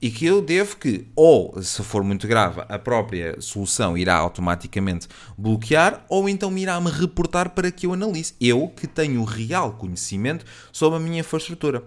e 0.02 0.10
que 0.10 0.26
eu 0.26 0.42
devo 0.42 0.78
que, 0.78 1.08
ou 1.16 1.62
se 1.62 1.84
for 1.84 2.04
muito 2.04 2.28
grave, 2.28 2.62
a 2.68 2.80
própria 2.80 3.40
solução 3.42 3.98
irá 3.98 4.16
automaticamente 4.16 5.08
bloquear, 5.38 6.06
ou 6.08 6.30
então 6.30 6.58
irá 6.58 6.80
me 6.80 6.90
reportar 6.90 7.50
para 7.50 7.72
que 7.72 7.86
eu 7.86 7.94
analise. 7.94 8.34
Eu 8.40 8.70
que 8.70 8.88
tenho 8.88 9.24
real 9.24 9.74
conhecimento 9.74 10.46
sobre 10.72 10.98
a 10.98 11.02
minha 11.02 11.20
infraestrutura. 11.20 11.84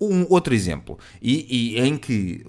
Um 0.00 0.26
outro 0.28 0.54
exemplo, 0.54 0.98
e, 1.20 1.74
e 1.74 1.80
em 1.80 1.96
que 1.96 2.44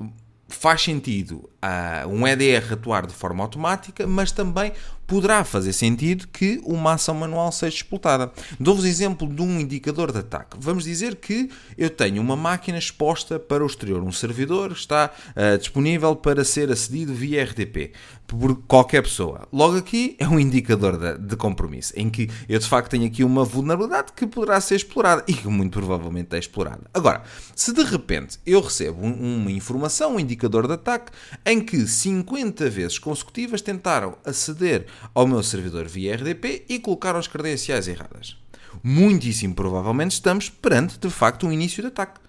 faz 0.48 0.82
sentido 0.82 1.50
uh, 1.68 2.08
um 2.08 2.28
EDR 2.28 2.74
atuar 2.74 3.06
de 3.06 3.14
forma 3.14 3.44
automática, 3.44 4.08
mas 4.08 4.32
também 4.32 4.72
poderá 5.08 5.44
fazer 5.46 5.72
sentido 5.72 6.28
que 6.28 6.62
uma 6.66 6.94
ação 6.94 7.16
manual 7.16 7.52
seja 7.52 7.78
explotada. 7.78 8.32
Dou-vos 8.60 8.84
exemplo 8.84 9.28
de 9.28 9.42
um 9.42 9.60
indicador 9.60 10.12
de 10.12 10.20
ataque. 10.20 10.58
Vamos 10.60 10.84
dizer 10.84 11.16
que 11.16 11.50
eu 11.78 11.90
tenho 11.90 12.22
uma 12.22 12.36
máquina 12.36 12.78
exposta 12.78 13.40
para 13.40 13.64
o 13.64 13.68
exterior, 13.68 14.04
um 14.04 14.12
servidor 14.12 14.74
está 14.74 15.10
uh, 15.30 15.58
disponível 15.58 16.16
para 16.16 16.44
ser 16.44 16.70
acedido 16.70 17.14
via 17.14 17.44
RDP 17.44 17.94
por 18.28 18.62
qualquer 18.68 19.02
pessoa. 19.02 19.48
Logo 19.54 19.78
aqui 19.78 20.18
é 20.20 20.28
um 20.28 20.38
indicador 20.38 20.98
de, 20.98 21.18
de, 21.18 21.36
compromisso, 21.38 21.94
em 21.96 22.10
que 22.10 22.30
eu 22.50 22.60
de 22.60 22.68
facto 22.68 22.92
tenho 22.92 23.06
aqui 23.06 23.24
uma 23.24 23.46
vulnerabilidade 23.46 24.12
que 24.14 24.28
poderá 24.28 24.60
ser 24.60 24.76
explorada 24.76 25.24
e 25.28 25.34
que 25.34 25.48
muito 25.48 25.80
provavelmente 25.80 26.36
é 26.36 26.40
explorada. 26.40 26.82
Agora, 26.94 27.24
se 27.56 27.72
de 27.72 27.84
repente 27.84 28.38
eu 28.46 28.60
recebo 28.60 29.06
um, 29.06 29.38
uma 29.38 29.52
informação, 29.52 30.16
um 30.16 30.20
indicador 30.20 30.68
de 30.68 30.74
ataque, 30.74 31.12
em 31.46 31.57
que 31.62 31.88
50 31.88 32.70
vezes 32.70 33.00
consecutivas 33.00 33.62
tentaram 33.62 34.18
aceder 34.26 34.86
ao 35.14 35.28
meu 35.28 35.42
servidor 35.44 35.88
via 35.88 36.16
RDP 36.16 36.66
e 36.68 36.80
colocaram 36.80 37.20
as 37.20 37.28
credenciais 37.28 37.88
erradas. 37.88 38.38
Muitíssimo 38.84 39.56
provavelmente 39.56 40.12
estamos 40.12 40.50
perante, 40.50 40.98
de 41.00 41.10
facto, 41.10 41.48
um 41.48 41.52
início 41.52 41.82
de 41.82 41.88
ataque. 41.88 42.20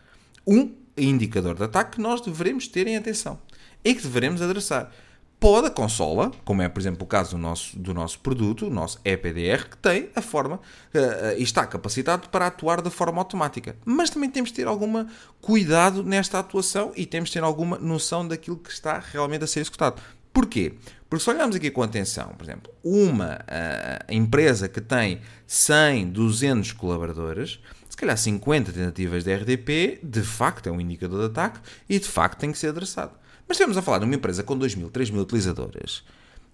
Um 0.47 0.73
indicador 0.97 1.55
de 1.55 1.65
ataque 1.65 1.97
que 1.97 2.01
nós 2.01 2.21
devemos 2.21 2.67
ter 2.69 2.87
em 2.87 2.97
atenção 2.97 3.39
e 3.85 3.95
que 3.95 4.03
devemos 4.03 4.43
adressar. 4.43 4.93
Pode 5.41 5.69
a 5.69 5.71
consola, 5.71 6.33
como 6.45 6.63
é 6.63 6.69
por 6.69 6.81
exemplo 6.81 7.05
o 7.05 7.07
caso 7.07 7.37
do 7.37 7.39
nosso, 7.39 7.79
do 7.79 7.95
nosso 7.95 8.19
produto, 8.19 8.67
o 8.67 8.71
nosso 8.71 8.99
EPDR, 9.05 9.69
que 9.71 9.77
tem 9.77 10.11
a 10.17 10.21
forma 10.21 10.57
uh, 10.57 11.39
e 11.39 11.43
está 11.45 11.65
capacitado 11.65 12.29
para 12.29 12.49
atuar 12.49 12.83
de 12.83 12.91
forma 12.91 13.21
automática. 13.21 13.77
Mas 13.85 14.11
também 14.11 14.29
temos 14.29 14.51
de 14.51 14.57
ter 14.57 14.67
algum 14.67 15.07
cuidado 15.41 16.03
nesta 16.03 16.41
atuação 16.41 16.91
e 16.97 17.07
temos 17.07 17.29
de 17.29 17.35
ter 17.35 17.45
alguma 17.45 17.79
noção 17.79 18.27
daquilo 18.27 18.57
que 18.57 18.71
está 18.71 18.99
realmente 18.99 19.45
a 19.45 19.47
ser 19.47 19.61
executado. 19.61 20.03
Porquê? 20.33 20.75
Porque 21.09 21.25
se 21.25 21.31
olharmos 21.31 21.55
aqui 21.55 21.71
com 21.71 21.85
atenção, 21.85 22.35
por 22.37 22.45
exemplo, 22.45 22.73
uma 22.83 23.37
uh, 23.37 24.13
empresa 24.13 24.69
que 24.69 24.81
tem 24.81 25.21
100, 25.47 26.09
200 26.09 26.73
colaboradores, 26.73 27.61
se 27.89 27.97
calhar 27.97 28.17
50 28.17 28.73
tentativas 28.73 29.23
de 29.23 29.33
RDP, 29.33 30.01
de 30.03 30.23
facto 30.23 30.69
é 30.69 30.73
um 30.73 30.81
indicador 30.81 31.21
de 31.21 31.27
ataque 31.27 31.61
e 31.89 31.99
de 31.99 32.09
facto 32.09 32.41
tem 32.41 32.51
que 32.51 32.59
ser 32.59 32.71
adressado. 32.71 33.13
Mas 33.49 33.57
estamos 33.57 33.77
a 33.77 33.83
falar 33.83 33.99
de 33.99 34.05
uma 34.05 34.15
empresa 34.15 34.43
com 34.43 34.59
2.000, 34.59 34.91
3.000 34.91 35.21
utilizadores. 35.21 36.05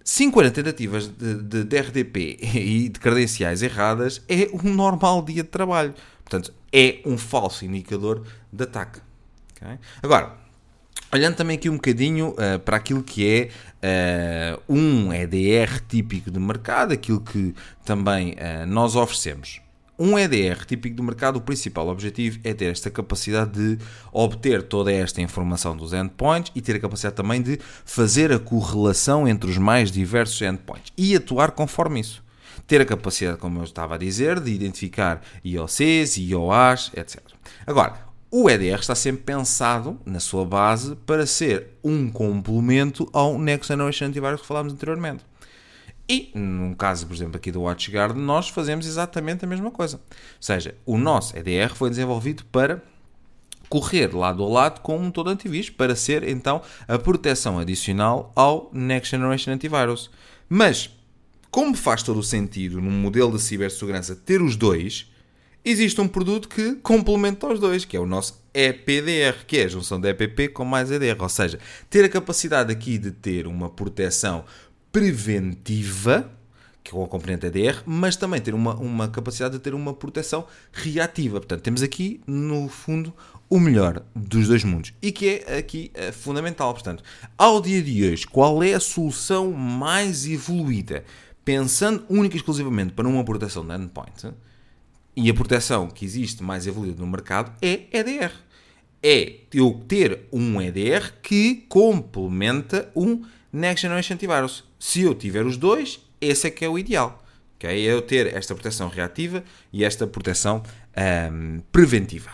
50 0.03 0.51
tentativas 0.51 1.07
de, 1.07 1.41
de, 1.41 1.63
de, 1.63 1.77
RDP 1.77 2.37
e 2.55 2.89
de 2.89 2.99
credenciais 2.99 3.61
erradas 3.61 4.21
é 4.29 4.49
um 4.53 4.73
normal 4.73 5.21
dia 5.21 5.43
de 5.43 5.49
trabalho. 5.49 5.93
Portanto, 6.23 6.53
é 6.71 6.99
um 7.05 7.17
falso 7.17 7.65
indicador 7.65 8.23
de 8.51 8.63
ataque. 8.63 8.99
Okay? 9.55 9.77
Agora, 10.01 10.45
Olhando 11.13 11.35
também 11.35 11.55
aqui 11.55 11.69
um 11.69 11.75
bocadinho 11.75 12.31
uh, 12.31 12.59
para 12.59 12.75
aquilo 12.75 13.01
que 13.01 13.49
é 13.81 14.57
uh, 14.57 14.61
um 14.67 15.13
EDR 15.13 15.79
típico 15.87 16.29
de 16.29 16.39
mercado, 16.39 16.91
aquilo 16.93 17.21
que 17.21 17.55
também 17.85 18.33
uh, 18.33 18.65
nós 18.67 18.97
oferecemos. 18.97 19.61
Um 19.97 20.19
EDR 20.19 20.65
típico 20.65 20.97
do 20.97 21.03
mercado, 21.03 21.37
o 21.37 21.41
principal 21.41 21.87
objetivo 21.87 22.39
é 22.43 22.53
ter 22.53 22.65
esta 22.65 22.89
capacidade 22.89 23.51
de 23.51 23.83
obter 24.11 24.61
toda 24.61 24.91
esta 24.91 25.21
informação 25.21 25.75
dos 25.75 25.93
endpoints 25.93 26.51
e 26.53 26.61
ter 26.61 26.75
a 26.75 26.79
capacidade 26.79 27.15
também 27.15 27.41
de 27.41 27.57
fazer 27.85 28.29
a 28.33 28.37
correlação 28.37 29.25
entre 29.25 29.49
os 29.49 29.57
mais 29.57 29.89
diversos 29.91 30.41
endpoints 30.41 30.91
e 30.97 31.15
atuar 31.15 31.51
conforme 31.51 32.01
isso. 32.01 32.21
Ter 32.67 32.81
a 32.81 32.85
capacidade, 32.85 33.37
como 33.37 33.59
eu 33.59 33.63
estava 33.63 33.95
a 33.95 33.97
dizer, 33.97 34.41
de 34.41 34.51
identificar 34.51 35.21
IOCs, 35.45 36.17
IOAs, 36.17 36.91
etc. 36.93 37.21
Agora, 37.65 38.05
o 38.29 38.49
EDR 38.49 38.79
está 38.79 38.95
sempre 38.95 39.23
pensado, 39.23 39.97
na 40.05 40.19
sua 40.19 40.43
base, 40.43 40.97
para 41.05 41.25
ser 41.25 41.69
um 41.81 42.11
complemento 42.11 43.07
ao 43.13 43.39
Next 43.39 43.69
Generation 43.69 44.07
Antivirus 44.07 44.41
que 44.41 44.47
falámos 44.47 44.73
anteriormente. 44.73 45.23
E, 46.07 46.31
no 46.35 46.75
caso, 46.75 47.07
por 47.07 47.15
exemplo, 47.15 47.35
aqui 47.37 47.51
do 47.51 47.63
WatchGuard, 47.63 48.19
nós 48.19 48.49
fazemos 48.49 48.85
exatamente 48.85 49.43
a 49.43 49.47
mesma 49.47 49.71
coisa. 49.71 49.97
Ou 49.97 50.01
seja, 50.39 50.75
o 50.85 50.97
nosso 50.97 51.35
EDR 51.35 51.73
foi 51.73 51.89
desenvolvido 51.89 52.45
para 52.45 52.81
correr 53.67 54.13
lado 54.13 54.43
a 54.43 54.47
lado 54.47 54.81
com 54.81 54.97
um 54.97 55.09
todo 55.09 55.29
antivírus, 55.29 55.69
para 55.69 55.95
ser, 55.95 56.23
então, 56.23 56.61
a 56.87 56.99
proteção 56.99 57.57
adicional 57.57 58.31
ao 58.35 58.69
Next 58.71 59.09
Generation 59.09 59.51
Antivirus. 59.51 60.11
Mas, 60.47 60.91
como 61.49 61.75
faz 61.75 62.03
todo 62.03 62.19
o 62.19 62.23
sentido 62.23 62.79
num 62.79 62.91
modelo 62.91 63.31
de 63.31 63.41
cibersegurança 63.41 64.15
ter 64.15 64.41
os 64.41 64.55
dois, 64.55 65.11
existe 65.63 65.99
um 65.99 66.07
produto 66.07 66.47
que 66.47 66.75
complementa 66.75 67.47
os 67.47 67.59
dois, 67.59 67.83
que 67.83 67.97
é 67.97 67.99
o 67.99 68.05
nosso 68.05 68.39
EPDR, 68.53 69.45
que 69.47 69.57
é 69.57 69.63
a 69.65 69.67
junção 69.67 69.99
de 69.99 70.07
EPP 70.09 70.49
com 70.49 70.63
mais 70.63 70.91
EDR. 70.91 71.21
Ou 71.21 71.29
seja, 71.29 71.59
ter 71.89 72.05
a 72.05 72.09
capacidade 72.09 72.71
aqui 72.71 72.97
de 72.97 73.11
ter 73.11 73.47
uma 73.47 73.69
proteção 73.69 74.45
preventiva, 74.95 76.31
que 76.81 76.95
é 76.95 76.97
o 76.97 77.05
componente 77.05 77.45
EDR, 77.45 77.83
mas 77.85 78.15
também 78.15 78.39
ter 78.39 78.53
uma, 78.53 78.73
uma 78.75 79.09
capacidade 79.09 79.55
de 79.55 79.59
ter 79.59 79.73
uma 79.73 79.93
proteção 79.93 80.47
reativa. 80.71 81.37
Portanto, 81.37 81.63
temos 81.63 81.83
aqui, 81.83 82.21
no 82.25 82.69
fundo, 82.69 83.13
o 83.49 83.59
melhor 83.59 84.05
dos 84.15 84.47
dois 84.47 84.63
mundos 84.63 84.93
e 85.01 85.11
que 85.11 85.43
é 85.45 85.57
aqui 85.57 85.91
é 85.93 86.13
fundamental. 86.13 86.73
Portanto, 86.73 87.03
ao 87.37 87.61
dia 87.61 87.83
de 87.83 88.05
hoje, 88.05 88.25
qual 88.25 88.63
é 88.63 88.73
a 88.73 88.79
solução 88.79 89.51
mais 89.51 90.25
evoluída? 90.25 91.03
Pensando 91.43 92.05
única 92.09 92.37
e 92.37 92.39
exclusivamente 92.39 92.93
para 92.93 93.05
uma 93.05 93.25
proteção 93.25 93.67
de 93.67 93.75
endpoint, 93.75 94.33
e 95.13 95.29
a 95.29 95.33
proteção 95.33 95.89
que 95.89 96.05
existe 96.05 96.41
mais 96.41 96.67
evoluída 96.67 97.01
no 97.01 97.07
mercado 97.07 97.51
é 97.61 97.81
EDR. 97.91 98.31
É 99.03 99.41
eu 99.53 99.73
ter 99.89 100.21
um 100.31 100.61
EDR 100.61 101.15
que 101.21 101.65
complementa 101.67 102.89
um 102.95 103.25
Next 103.55 103.81
Generation 103.81 104.15
Antivirus. 104.15 104.63
Se 104.77 105.01
eu 105.01 105.15
tiver 105.15 105.45
os 105.45 105.55
dois, 105.55 105.99
esse 106.19 106.47
é 106.47 106.51
que 106.51 106.65
é 106.65 106.69
o 106.69 106.77
ideal. 106.77 107.23
Okay? 107.55 107.87
É 107.87 107.93
eu 107.93 108.01
ter 108.01 108.35
esta 108.35 108.53
proteção 108.53 108.89
reativa 108.89 109.43
e 109.71 109.85
esta 109.85 110.05
proteção 110.05 110.61
um, 111.31 111.61
preventiva. 111.71 112.31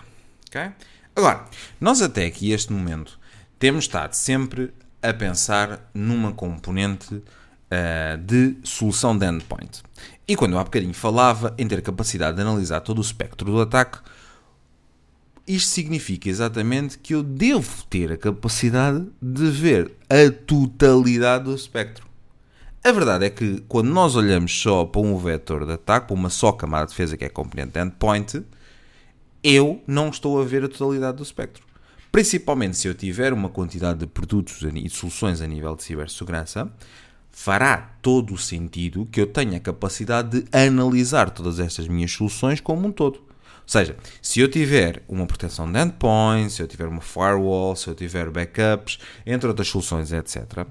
Okay? 0.49 0.71
Agora, 1.15 1.45
nós 1.79 2.01
até 2.01 2.25
aqui, 2.25 2.51
este 2.51 2.73
momento, 2.73 3.19
temos 3.59 3.85
estado 3.85 4.13
sempre 4.13 4.73
a 5.01 5.13
pensar 5.13 5.91
numa 5.93 6.31
componente 6.31 7.13
uh, 7.13 8.17
de 8.25 8.57
solução 8.63 9.15
de 9.15 9.27
endpoint. 9.27 9.83
E 10.27 10.35
quando 10.35 10.53
eu 10.53 10.59
há 10.59 10.63
bocadinho 10.63 10.93
falava 10.93 11.53
em 11.57 11.67
ter 11.67 11.81
capacidade 11.83 12.37
de 12.37 12.41
analisar 12.41 12.81
todo 12.81 12.97
o 12.97 13.01
espectro 13.01 13.51
do 13.51 13.61
ataque, 13.61 13.99
isto 15.47 15.69
significa 15.69 16.29
exatamente 16.29 16.97
que 16.97 17.13
eu 17.13 17.23
devo 17.23 17.83
ter 17.89 18.11
a 18.11 18.17
capacidade 18.17 19.05
de 19.21 19.49
ver 19.49 19.91
a 20.09 20.31
totalidade 20.31 21.45
do 21.45 21.55
espectro. 21.55 22.05
A 22.83 22.91
verdade 22.91 23.25
é 23.25 23.29
que 23.29 23.63
quando 23.67 23.89
nós 23.89 24.15
olhamos 24.15 24.59
só 24.59 24.85
para 24.85 25.01
um 25.01 25.17
vetor 25.17 25.65
de 25.65 25.73
ataque, 25.73 26.07
para 26.07 26.15
uma 26.15 26.29
só 26.29 26.51
camada 26.51 26.85
de 26.85 26.91
defesa 26.91 27.15
que 27.15 27.25
é 27.25 27.29
componente 27.29 27.77
endpoint, 27.77 28.43
eu 29.43 29.81
não 29.85 30.09
estou 30.09 30.41
a 30.41 30.45
ver 30.45 30.63
a 30.63 30.67
totalidade 30.67 31.17
do 31.17 31.23
espectro. 31.23 31.63
Principalmente 32.11 32.77
se 32.77 32.87
eu 32.87 32.93
tiver 32.93 33.33
uma 33.33 33.49
quantidade 33.49 33.99
de 33.99 34.07
produtos 34.07 34.61
e 34.63 34.89
soluções 34.89 35.41
a 35.41 35.47
nível 35.47 35.75
de 35.75 35.83
cibersegurança, 35.83 36.71
fará 37.31 37.95
todo 38.01 38.33
o 38.33 38.37
sentido 38.37 39.07
que 39.11 39.21
eu 39.21 39.27
tenha 39.27 39.57
a 39.57 39.61
capacidade 39.61 40.41
de 40.41 40.47
analisar 40.51 41.29
todas 41.29 41.59
estas 41.59 41.87
minhas 41.87 42.11
soluções 42.11 42.59
como 42.59 42.87
um 42.87 42.91
todo. 42.91 43.30
Seja, 43.65 43.95
se 44.21 44.39
eu 44.39 44.49
tiver 44.49 45.01
uma 45.07 45.25
proteção 45.25 45.71
de 45.71 45.79
endpoint, 45.79 46.51
se 46.51 46.61
eu 46.61 46.67
tiver 46.67 46.87
uma 46.87 47.01
firewall, 47.01 47.75
se 47.75 47.87
eu 47.87 47.95
tiver 47.95 48.29
backups, 48.29 48.99
entre 49.25 49.47
outras 49.47 49.67
soluções, 49.67 50.11
etc., 50.11 50.65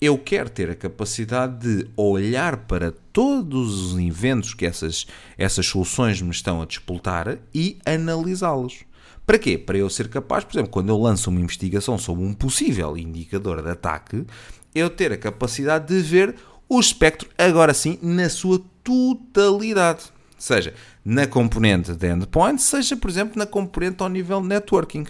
eu 0.00 0.18
quero 0.18 0.50
ter 0.50 0.68
a 0.68 0.74
capacidade 0.74 1.60
de 1.60 1.88
olhar 1.96 2.56
para 2.56 2.92
todos 3.12 3.92
os 3.92 3.98
eventos 3.98 4.52
que 4.52 4.66
essas, 4.66 5.06
essas 5.38 5.64
soluções 5.64 6.20
me 6.20 6.32
estão 6.32 6.60
a 6.60 6.66
disputar 6.66 7.38
e 7.54 7.78
analisá-los. 7.86 8.80
Para 9.24 9.38
quê? 9.38 9.56
Para 9.56 9.78
eu 9.78 9.88
ser 9.88 10.08
capaz, 10.08 10.42
por 10.42 10.54
exemplo, 10.56 10.72
quando 10.72 10.88
eu 10.88 10.98
lanço 10.98 11.30
uma 11.30 11.40
investigação 11.40 11.96
sobre 11.96 12.24
um 12.24 12.34
possível 12.34 12.98
indicador 12.98 13.62
de 13.62 13.70
ataque, 13.70 14.26
eu 14.74 14.90
ter 14.90 15.12
a 15.12 15.16
capacidade 15.16 15.86
de 15.86 16.00
ver 16.00 16.34
o 16.68 16.80
espectro, 16.80 17.28
agora 17.38 17.72
sim, 17.72 17.98
na 18.02 18.28
sua 18.28 18.60
totalidade. 18.82 20.11
Seja 20.42 20.74
na 21.04 21.24
componente 21.24 21.94
de 21.94 22.12
endpoint, 22.12 22.60
seja, 22.60 22.96
por 22.96 23.08
exemplo, 23.08 23.38
na 23.38 23.46
componente 23.46 24.02
ao 24.02 24.08
nível 24.08 24.42
networking. 24.42 25.06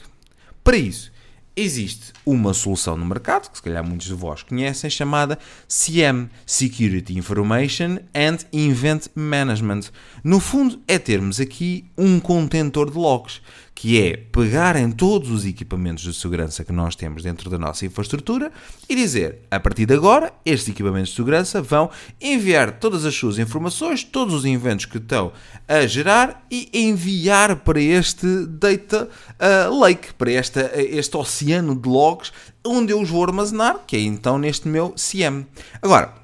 Para 0.63 0.77
isso, 0.77 1.11
existe 1.57 2.13
uma 2.27 2.53
solução 2.53 2.99
no 2.99 3.07
mercado, 3.07 3.51
que 3.51 3.57
se 3.57 3.63
calhar 3.63 3.83
muitos 3.83 4.09
de 4.09 4.13
vós 4.13 4.43
conhecem, 4.43 4.91
chamada 4.91 5.39
CM 5.67 6.29
Security 6.45 7.17
Information 7.17 7.97
and 8.15 8.41
Event 8.53 9.07
Management. 9.15 9.85
No 10.23 10.39
fundo, 10.39 10.83
é 10.87 10.99
termos 10.99 11.41
aqui 11.41 11.87
um 11.97 12.21
contentor 12.21 12.91
de 12.91 12.99
logs 12.99 13.41
que 13.75 14.01
é 14.01 14.17
pegar 14.17 14.77
em 14.77 14.91
todos 14.91 15.31
os 15.31 15.45
equipamentos 15.45 16.05
de 16.05 16.15
segurança 16.15 16.65
que 16.65 16.73
nós 16.73 16.95
temos 16.95 17.23
dentro 17.23 17.51
da 17.51 17.59
nossa 17.59 17.85
infraestrutura 17.85 18.53
e 18.89 18.95
dizer, 18.95 19.41
a 19.51 19.59
partir 19.59 19.87
de 19.87 19.95
agora, 19.95 20.33
estes 20.45 20.69
equipamentos 20.69 21.11
de 21.11 21.17
segurança 21.17 21.61
vão 21.61 21.91
enviar 22.21 22.79
todas 22.79 23.05
as 23.05 23.15
suas 23.15 23.39
informações, 23.39 24.05
todos 24.05 24.35
os 24.35 24.45
eventos 24.45 24.85
que 24.85 24.99
estão 24.99 25.33
a 25.67 25.87
gerar 25.87 26.47
e 26.51 26.69
enviar 26.73 27.57
para 27.57 27.81
este 27.81 28.47
data 28.47 29.09
uh, 29.41 29.79
lake, 29.79 30.15
para 30.15 30.31
esta, 30.31 30.71
este 30.75 31.17
oceano 31.17 31.75
de 31.75 31.89
logs, 31.89 32.33
onde 32.65 32.93
eu 32.93 33.01
os 33.01 33.11
vou 33.11 33.25
armazenar, 33.25 33.81
que 33.87 33.97
é 33.97 34.01
então 34.01 34.39
neste 34.39 34.69
meu 34.69 34.91
CM. 34.91 35.47
Agora, 35.81 36.15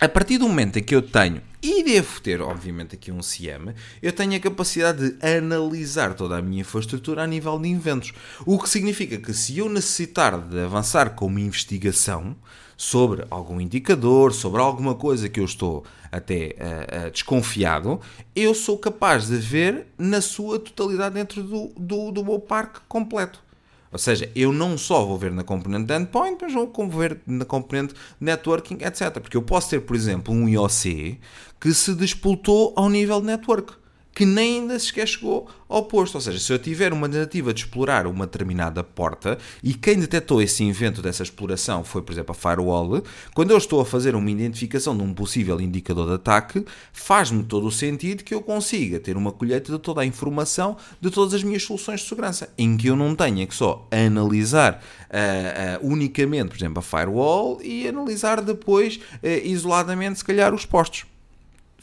a 0.00 0.08
partir 0.08 0.38
do 0.38 0.48
momento 0.48 0.78
em 0.78 0.82
que 0.82 0.94
eu 0.94 1.02
tenho 1.02 1.42
e 1.62 1.82
devo 1.82 2.20
ter, 2.20 2.40
obviamente, 2.40 2.94
aqui 2.94 3.12
um 3.12 3.20
CM, 3.20 3.74
eu 4.02 4.12
tenho 4.12 4.34
a 4.34 4.40
capacidade 4.40 5.10
de 5.10 5.26
analisar 5.26 6.14
toda 6.14 6.38
a 6.38 6.42
minha 6.42 6.62
infraestrutura 6.62 7.22
a 7.22 7.26
nível 7.26 7.58
de 7.58 7.70
eventos. 7.70 8.12
O 8.46 8.58
que 8.58 8.68
significa 8.68 9.18
que 9.18 9.34
se 9.34 9.58
eu 9.58 9.68
necessitar 9.68 10.38
de 10.38 10.58
avançar 10.58 11.10
com 11.10 11.26
uma 11.26 11.40
investigação 11.40 12.34
sobre 12.76 13.26
algum 13.30 13.60
indicador, 13.60 14.32
sobre 14.32 14.60
alguma 14.62 14.94
coisa 14.94 15.28
que 15.28 15.38
eu 15.38 15.44
estou 15.44 15.84
até 16.10 16.56
uh, 16.56 17.08
uh, 17.08 17.10
desconfiado, 17.10 18.00
eu 18.34 18.54
sou 18.54 18.78
capaz 18.78 19.26
de 19.26 19.36
ver 19.36 19.86
na 19.98 20.22
sua 20.22 20.58
totalidade 20.58 21.14
dentro 21.14 21.42
do, 21.42 21.72
do, 21.76 22.10
do 22.10 22.24
meu 22.24 22.38
parque 22.38 22.80
completo. 22.88 23.49
Ou 23.92 23.98
seja, 23.98 24.30
eu 24.36 24.52
não 24.52 24.78
só 24.78 25.04
vou 25.04 25.18
ver 25.18 25.32
na 25.32 25.42
componente 25.42 25.92
endpoint, 25.92 26.38
mas 26.40 26.52
vou 26.52 26.70
ver 26.88 27.20
na 27.26 27.44
componente 27.44 27.94
networking, 28.20 28.78
etc. 28.82 29.18
Porque 29.20 29.36
eu 29.36 29.42
posso 29.42 29.70
ter, 29.70 29.80
por 29.80 29.96
exemplo, 29.96 30.32
um 30.32 30.48
IOC 30.48 31.18
que 31.60 31.74
se 31.74 31.94
despoltou 31.94 32.72
ao 32.76 32.88
nível 32.88 33.20
de 33.20 33.26
network 33.26 33.79
que 34.14 34.26
nem 34.26 34.60
ainda 34.60 34.78
sequer 34.78 35.06
chegou 35.06 35.48
ao 35.68 35.84
posto. 35.84 36.16
Ou 36.16 36.20
seja, 36.20 36.38
se 36.38 36.52
eu 36.52 36.58
tiver 36.58 36.92
uma 36.92 37.08
tentativa 37.08 37.54
de 37.54 37.60
explorar 37.60 38.06
uma 38.06 38.26
determinada 38.26 38.82
porta 38.82 39.38
e 39.62 39.72
quem 39.74 39.98
detectou 39.98 40.42
esse 40.42 40.64
invento 40.64 41.00
dessa 41.00 41.22
exploração 41.22 41.84
foi, 41.84 42.02
por 42.02 42.12
exemplo, 42.12 42.32
a 42.32 42.34
firewall, 42.34 43.02
quando 43.34 43.52
eu 43.52 43.58
estou 43.58 43.80
a 43.80 43.86
fazer 43.86 44.14
uma 44.14 44.30
identificação 44.30 44.96
de 44.96 45.02
um 45.02 45.14
possível 45.14 45.60
indicador 45.60 46.08
de 46.08 46.14
ataque, 46.14 46.64
faz-me 46.92 47.44
todo 47.44 47.66
o 47.66 47.70
sentido 47.70 48.24
que 48.24 48.34
eu 48.34 48.42
consiga 48.42 48.98
ter 48.98 49.16
uma 49.16 49.32
colheita 49.32 49.72
de 49.72 49.78
toda 49.78 50.00
a 50.00 50.06
informação 50.06 50.76
de 51.00 51.10
todas 51.10 51.34
as 51.34 51.42
minhas 51.42 51.62
soluções 51.62 52.00
de 52.00 52.08
segurança, 52.08 52.52
em 52.58 52.76
que 52.76 52.88
eu 52.88 52.96
não 52.96 53.14
tenha 53.14 53.46
que 53.46 53.54
só 53.54 53.86
analisar 53.90 54.82
uh, 55.10 55.84
uh, 55.84 55.92
unicamente, 55.92 56.48
por 56.48 56.56
exemplo, 56.56 56.78
a 56.80 56.82
firewall 56.82 57.60
e 57.62 57.86
analisar 57.86 58.40
depois 58.42 58.96
uh, 58.96 59.26
isoladamente, 59.44 60.18
se 60.18 60.24
calhar, 60.24 60.52
os 60.54 60.64
postos 60.66 61.04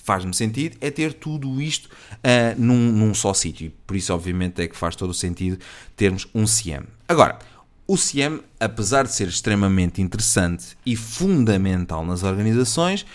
faz-me 0.07 0.33
sentido 0.33 0.77
é 0.79 0.89
ter 0.89 1.11
tudo 1.11 1.61
isto 1.61 1.87
uh, 1.87 2.55
num, 2.57 2.93
num 2.93 3.13
só 3.13 3.33
sítio. 3.33 3.73
Por 3.85 3.97
isso, 3.97 4.13
obviamente, 4.13 4.61
é 4.61 4.67
que 4.67 4.77
faz 4.77 4.95
todo 4.95 5.09
o 5.09 5.13
sentido 5.13 5.59
termos 5.97 6.25
um 6.33 6.45
CM. 6.45 6.87
Agora, 7.09 7.37
o 7.85 7.97
CM, 7.97 8.39
apesar 8.57 9.03
de 9.03 9.13
ser 9.13 9.27
extremamente 9.27 10.01
interessante 10.01 10.77
e 10.85 10.95
fundamental 10.95 12.05
nas 12.05 12.23
organizações, 12.23 13.05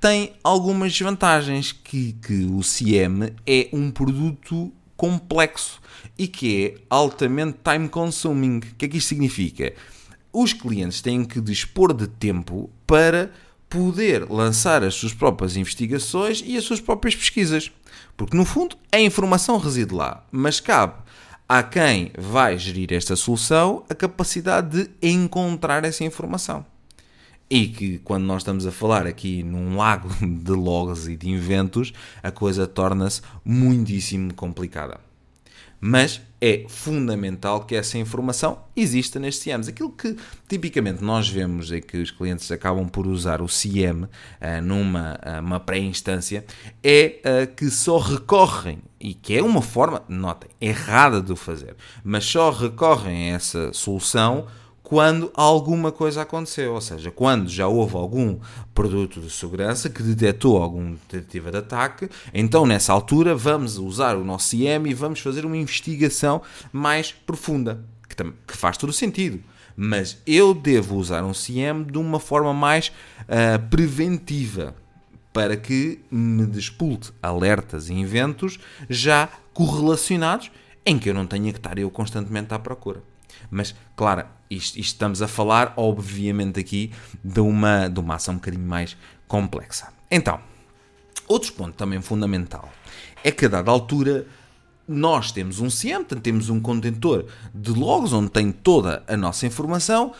tem 0.00 0.34
algumas 0.44 0.92
desvantagens 0.92 1.72
que, 1.72 2.12
que 2.12 2.44
o 2.44 2.60
CM 2.60 3.32
é 3.44 3.68
um 3.72 3.90
produto 3.90 4.72
complexo 4.96 5.80
e 6.16 6.28
que 6.28 6.64
é 6.64 6.80
altamente 6.88 7.58
time 7.64 7.88
consuming. 7.88 8.58
O 8.58 8.60
que 8.60 8.84
é 8.84 8.88
que 8.88 8.98
isto 8.98 9.08
significa? 9.08 9.74
Os 10.32 10.52
clientes 10.52 11.00
têm 11.00 11.24
que 11.24 11.40
dispor 11.40 11.92
de 11.92 12.06
tempo 12.06 12.70
para 12.86 13.32
poder 13.68 14.30
lançar 14.30 14.82
as 14.82 14.94
suas 14.94 15.12
próprias 15.12 15.56
investigações 15.56 16.42
e 16.44 16.56
as 16.56 16.64
suas 16.64 16.80
próprias 16.80 17.14
pesquisas. 17.14 17.70
Porque, 18.16 18.36
no 18.36 18.44
fundo, 18.44 18.76
a 18.92 19.00
informação 19.00 19.58
reside 19.58 19.94
lá, 19.94 20.24
mas 20.30 20.60
cabe 20.60 20.94
a 21.48 21.62
quem 21.62 22.10
vai 22.16 22.56
gerir 22.56 22.92
esta 22.92 23.16
solução 23.16 23.84
a 23.90 23.94
capacidade 23.94 24.84
de 24.84 24.90
encontrar 25.02 25.84
essa 25.84 26.04
informação. 26.04 26.64
E 27.50 27.68
que, 27.68 27.98
quando 27.98 28.24
nós 28.24 28.42
estamos 28.42 28.66
a 28.66 28.72
falar 28.72 29.06
aqui 29.06 29.42
num 29.42 29.76
lago 29.76 30.08
de 30.22 30.52
logs 30.52 31.06
e 31.06 31.16
de 31.16 31.28
inventos, 31.28 31.92
a 32.22 32.30
coisa 32.30 32.66
torna-se 32.66 33.20
muitíssimo 33.44 34.32
complicada 34.32 34.98
mas 35.86 36.22
é 36.46 36.66
fundamental 36.68 37.64
que 37.64 37.74
essa 37.74 37.96
informação 37.96 38.58
exista 38.76 39.18
nestes 39.18 39.44
CMs. 39.44 39.66
Aquilo 39.66 39.90
que 39.90 40.14
tipicamente 40.46 41.02
nós 41.02 41.26
vemos 41.26 41.72
é 41.72 41.80
que 41.80 41.96
os 41.96 42.10
clientes 42.10 42.52
acabam 42.52 42.86
por 42.86 43.06
usar 43.06 43.40
o 43.40 43.46
uh, 43.46 44.08
eh, 44.42 44.60
numa 44.60 45.18
uma 45.42 45.58
pré-instância 45.58 46.44
é 46.82 47.20
uh, 47.24 47.54
que 47.54 47.70
só 47.70 47.96
recorrem, 47.96 48.82
e 49.00 49.14
que 49.14 49.38
é 49.38 49.42
uma 49.42 49.62
forma, 49.62 50.02
notem, 50.06 50.50
errada 50.60 51.22
de 51.22 51.32
o 51.32 51.36
fazer, 51.36 51.76
mas 52.04 52.26
só 52.26 52.50
recorrem 52.50 53.32
a 53.32 53.36
essa 53.36 53.72
solução 53.72 54.46
quando 54.84 55.32
alguma 55.34 55.90
coisa 55.90 56.20
aconteceu, 56.20 56.74
ou 56.74 56.80
seja, 56.80 57.10
quando 57.10 57.48
já 57.48 57.66
houve 57.66 57.96
algum 57.96 58.38
produto 58.74 59.18
de 59.18 59.30
segurança 59.30 59.88
que 59.88 60.02
detectou 60.02 60.62
alguma 60.62 60.94
tentativa 61.08 61.50
de 61.50 61.56
ataque, 61.56 62.08
então 62.34 62.66
nessa 62.66 62.92
altura 62.92 63.34
vamos 63.34 63.78
usar 63.78 64.14
o 64.14 64.22
nosso 64.22 64.54
IEM 64.54 64.86
e 64.86 64.92
vamos 64.92 65.20
fazer 65.20 65.46
uma 65.46 65.56
investigação 65.56 66.42
mais 66.70 67.12
profunda, 67.12 67.82
que, 68.06 68.14
que 68.46 68.56
faz 68.56 68.76
todo 68.76 68.90
o 68.90 68.92
sentido. 68.92 69.42
Mas 69.74 70.18
eu 70.26 70.52
devo 70.52 70.96
usar 70.96 71.24
um 71.24 71.32
CM 71.32 71.86
de 71.86 71.96
uma 71.96 72.20
forma 72.20 72.52
mais 72.52 72.88
uh, 73.22 73.66
preventiva, 73.70 74.74
para 75.32 75.56
que 75.56 75.98
me 76.10 76.44
despulte 76.44 77.10
alertas 77.22 77.88
e 77.88 77.94
eventos 77.94 78.60
já 78.88 79.30
correlacionados 79.54 80.50
em 80.84 80.98
que 80.98 81.08
eu 81.08 81.14
não 81.14 81.26
tenha 81.26 81.50
que 81.50 81.58
estar 81.58 81.78
eu 81.78 81.90
constantemente 81.90 82.52
à 82.52 82.58
procura. 82.58 83.02
Mas, 83.50 83.74
claro, 83.96 84.26
isto, 84.50 84.78
isto, 84.78 84.92
estamos 84.92 85.22
a 85.22 85.28
falar, 85.28 85.72
obviamente, 85.76 86.60
aqui 86.60 86.92
de 87.22 87.40
uma, 87.40 87.88
de 87.88 88.00
uma 88.00 88.16
ação 88.16 88.34
um 88.34 88.36
bocadinho 88.38 88.66
mais 88.66 88.96
complexa. 89.26 89.92
Então, 90.10 90.40
outro 91.26 91.52
ponto 91.52 91.74
também 91.74 92.00
fundamental 92.00 92.70
é 93.22 93.30
que 93.30 93.46
a 93.46 93.48
dada 93.48 93.70
altura 93.70 94.26
nós 94.86 95.32
temos 95.32 95.60
um 95.60 95.68
CM, 95.68 96.04
temos 96.04 96.50
um 96.50 96.60
contentor 96.60 97.24
de 97.54 97.70
logs 97.70 98.12
onde 98.12 98.30
tem 98.30 98.52
toda 98.52 99.02
a 99.08 99.16
nossa 99.16 99.46
informação, 99.46 100.12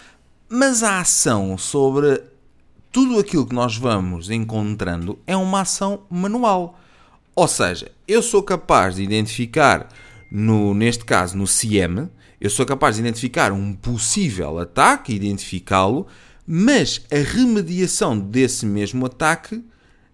mas 0.49 0.83
a 0.83 1.01
ação 1.01 1.59
sobre 1.59 2.23
tudo 2.91 3.19
aquilo 3.19 3.47
que 3.47 3.55
nós 3.55 3.77
vamos 3.77 4.31
encontrando 4.31 5.19
é 5.27 5.37
uma 5.37 5.63
ação 5.63 6.03
manual. 6.09 6.79
Ou 7.35 7.49
seja, 7.49 7.91
eu 8.07 8.23
sou 8.23 8.43
capaz 8.43 8.95
de 8.95 9.03
identificar, 9.03 9.89
no, 10.31 10.73
neste 10.73 11.05
caso 11.05 11.37
no 11.37 11.45
CM, 11.45 12.09
eu 12.45 12.51
sou 12.51 12.67
capaz 12.67 12.97
de 12.97 13.01
identificar 13.01 13.53
um 13.53 13.73
possível 13.73 14.59
ataque, 14.59 15.15
identificá-lo, 15.15 16.07
mas 16.47 17.01
a 17.11 17.17
remediação 17.17 18.19
desse 18.19 18.67
mesmo 18.67 19.07
ataque 19.07 19.65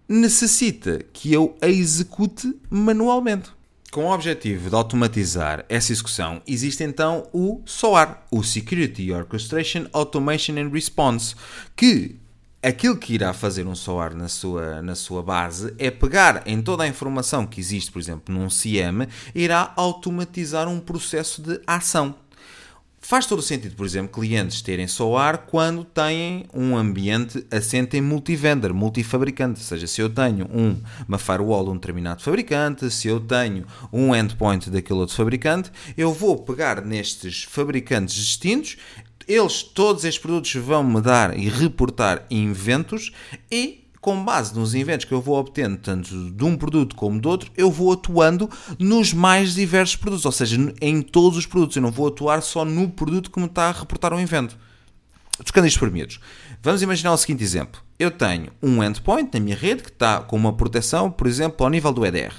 necessita 0.07 1.03
que 1.11 1.33
eu 1.33 1.57
a 1.61 1.67
execute 1.67 2.57
manualmente. 2.69 3.49
Com 3.91 4.05
o 4.05 4.13
objetivo 4.13 4.69
de 4.69 4.75
automatizar 4.77 5.65
essa 5.67 5.91
execução, 5.91 6.41
existe 6.47 6.85
então 6.85 7.27
o 7.33 7.61
SOAR, 7.65 8.25
o 8.31 8.41
Security 8.41 9.11
Orchestration 9.11 9.87
Automation 9.91 10.53
and 10.53 10.69
Response, 10.69 11.35
que 11.75 12.15
aquilo 12.61 12.95
que 12.95 13.13
irá 13.13 13.33
fazer 13.33 13.65
um 13.65 13.75
SOAR 13.75 14.15
na 14.15 14.27
sua, 14.27 14.81
na 14.81 14.95
sua 14.95 15.23
base 15.23 15.73
é 15.77 15.89
pegar 15.89 16.43
em 16.45 16.61
toda 16.61 16.83
a 16.83 16.87
informação 16.87 17.45
que 17.45 17.59
existe, 17.59 17.91
por 17.91 17.99
exemplo, 17.99 18.33
num 18.33 18.47
CM, 18.47 19.07
irá 19.33 19.73
automatizar 19.75 20.67
um 20.67 20.79
processo 20.79 21.41
de 21.41 21.59
ação. 21.65 22.15
Faz 23.03 23.25
todo 23.25 23.39
o 23.39 23.41
sentido, 23.41 23.75
por 23.75 23.83
exemplo, 23.83 24.11
clientes 24.13 24.61
terem 24.61 24.87
SOAR 24.87 25.39
quando 25.47 25.83
têm 25.83 26.45
um 26.53 26.77
ambiente 26.77 27.43
assente 27.49 27.97
em 27.97 28.01
multivendor, 28.01 28.75
multifabricante. 28.75 29.59
Ou 29.59 29.65
seja, 29.65 29.87
se 29.87 29.99
eu 29.99 30.07
tenho 30.07 30.45
um, 30.53 30.79
uma 31.07 31.17
firewall 31.17 31.63
de 31.63 31.71
um 31.71 31.73
determinado 31.73 32.21
fabricante, 32.21 32.91
se 32.91 33.07
eu 33.07 33.19
tenho 33.19 33.65
um 33.91 34.15
endpoint 34.15 34.69
daquele 34.69 34.99
outro 34.99 35.15
fabricante, 35.15 35.71
eu 35.97 36.13
vou 36.13 36.37
pegar 36.43 36.85
nestes 36.85 37.43
fabricantes 37.43 38.13
distintos 38.13 38.77
eles, 39.31 39.63
todos 39.63 40.03
estes 40.03 40.21
produtos 40.21 40.53
vão 40.55 40.83
me 40.83 41.01
dar 41.01 41.37
e 41.37 41.47
reportar 41.47 42.25
inventos 42.29 43.11
e 43.49 43.81
com 44.01 44.23
base 44.25 44.57
nos 44.57 44.73
inventos 44.73 45.05
que 45.05 45.13
eu 45.13 45.21
vou 45.21 45.37
obtendo, 45.37 45.77
tanto 45.77 46.31
de 46.31 46.43
um 46.43 46.57
produto 46.57 46.95
como 46.95 47.21
de 47.21 47.27
outro, 47.27 47.51
eu 47.55 47.69
vou 47.69 47.93
atuando 47.93 48.49
nos 48.79 49.13
mais 49.13 49.53
diversos 49.53 49.95
produtos, 49.95 50.25
ou 50.25 50.31
seja, 50.31 50.57
em 50.81 51.03
todos 51.03 51.37
os 51.37 51.45
produtos. 51.45 51.75
Eu 51.75 51.83
não 51.83 51.91
vou 51.91 52.07
atuar 52.07 52.41
só 52.41 52.65
no 52.65 52.89
produto 52.89 53.29
que 53.29 53.39
me 53.39 53.45
está 53.45 53.69
a 53.69 53.71
reportar 53.71 54.11
um 54.11 54.19
invento. 54.19 54.57
Tocando 55.45 55.67
isto 55.67 55.79
por 55.79 55.91
miúdos. 55.91 56.19
Vamos 56.63 56.81
imaginar 56.81 57.13
o 57.13 57.17
seguinte 57.17 57.43
exemplo. 57.43 57.81
Eu 58.01 58.09
tenho 58.09 58.51
um 58.63 58.83
endpoint 58.83 59.29
na 59.31 59.39
minha 59.39 59.55
rede 59.55 59.83
que 59.83 59.89
está 59.89 60.21
com 60.21 60.35
uma 60.35 60.51
proteção, 60.51 61.11
por 61.11 61.27
exemplo, 61.27 61.63
ao 61.63 61.69
nível 61.69 61.93
do 61.93 62.03
EDR 62.03 62.33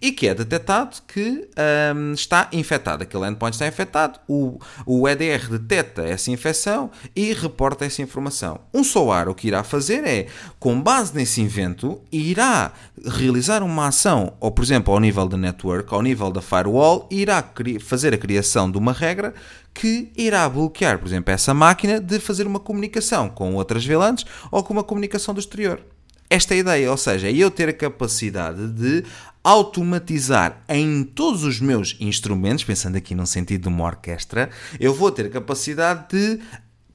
e 0.00 0.12
que 0.12 0.28
é 0.28 0.34
detectado 0.34 0.98
que 1.06 1.48
um, 1.94 2.12
está 2.12 2.48
infectado. 2.52 3.02
Aquele 3.02 3.26
endpoint 3.26 3.54
está 3.54 3.66
infectado, 3.66 4.20
o, 4.28 4.60
o 4.86 5.08
EDR 5.08 5.48
detecta 5.50 6.02
essa 6.02 6.30
infecção 6.30 6.92
e 7.14 7.32
reporta 7.32 7.84
essa 7.84 8.02
informação. 8.02 8.60
Um 8.72 8.84
SOAR 8.84 9.28
o 9.28 9.34
que 9.34 9.48
irá 9.48 9.64
fazer 9.64 10.04
é, 10.04 10.26
com 10.60 10.80
base 10.80 11.12
nesse 11.14 11.42
evento, 11.42 12.00
irá 12.12 12.72
realizar 13.04 13.64
uma 13.64 13.88
ação, 13.88 14.34
ou 14.38 14.52
por 14.52 14.62
exemplo, 14.62 14.94
ao 14.94 15.00
nível 15.00 15.26
da 15.26 15.36
network, 15.36 15.92
ao 15.92 16.02
nível 16.02 16.30
da 16.30 16.40
firewall, 16.40 17.08
irá 17.10 17.44
fazer 17.80 18.14
a 18.14 18.18
criação 18.18 18.70
de 18.70 18.78
uma 18.78 18.92
regra 18.92 19.34
que 19.72 20.10
irá 20.16 20.48
bloquear, 20.48 20.98
por 20.98 21.06
exemplo, 21.06 21.32
essa 21.32 21.54
máquina 21.54 22.00
de 22.00 22.18
fazer 22.18 22.46
uma 22.46 22.58
comunicação 22.60 23.28
com 23.28 23.54
outras 23.54 23.84
VLANs 23.86 24.24
ou 24.50 24.62
com 24.62 24.72
uma 24.72 24.82
comunicação 24.82 24.99
do 25.08 25.40
exterior. 25.40 25.80
Esta 26.28 26.54
é 26.54 26.58
a 26.58 26.60
ideia, 26.60 26.90
ou 26.90 26.96
seja, 26.96 27.28
é 27.28 27.32
eu 27.32 27.50
ter 27.50 27.68
a 27.68 27.72
capacidade 27.72 28.68
de 28.68 29.04
automatizar 29.42 30.62
em 30.68 31.02
todos 31.02 31.42
os 31.42 31.60
meus 31.60 31.96
instrumentos, 31.98 32.62
pensando 32.62 32.96
aqui 32.96 33.14
num 33.14 33.26
sentido 33.26 33.62
de 33.62 33.68
uma 33.68 33.84
orquestra, 33.84 34.48
eu 34.78 34.94
vou 34.94 35.10
ter 35.10 35.26
a 35.26 35.30
capacidade 35.30 36.08
de, 36.10 36.40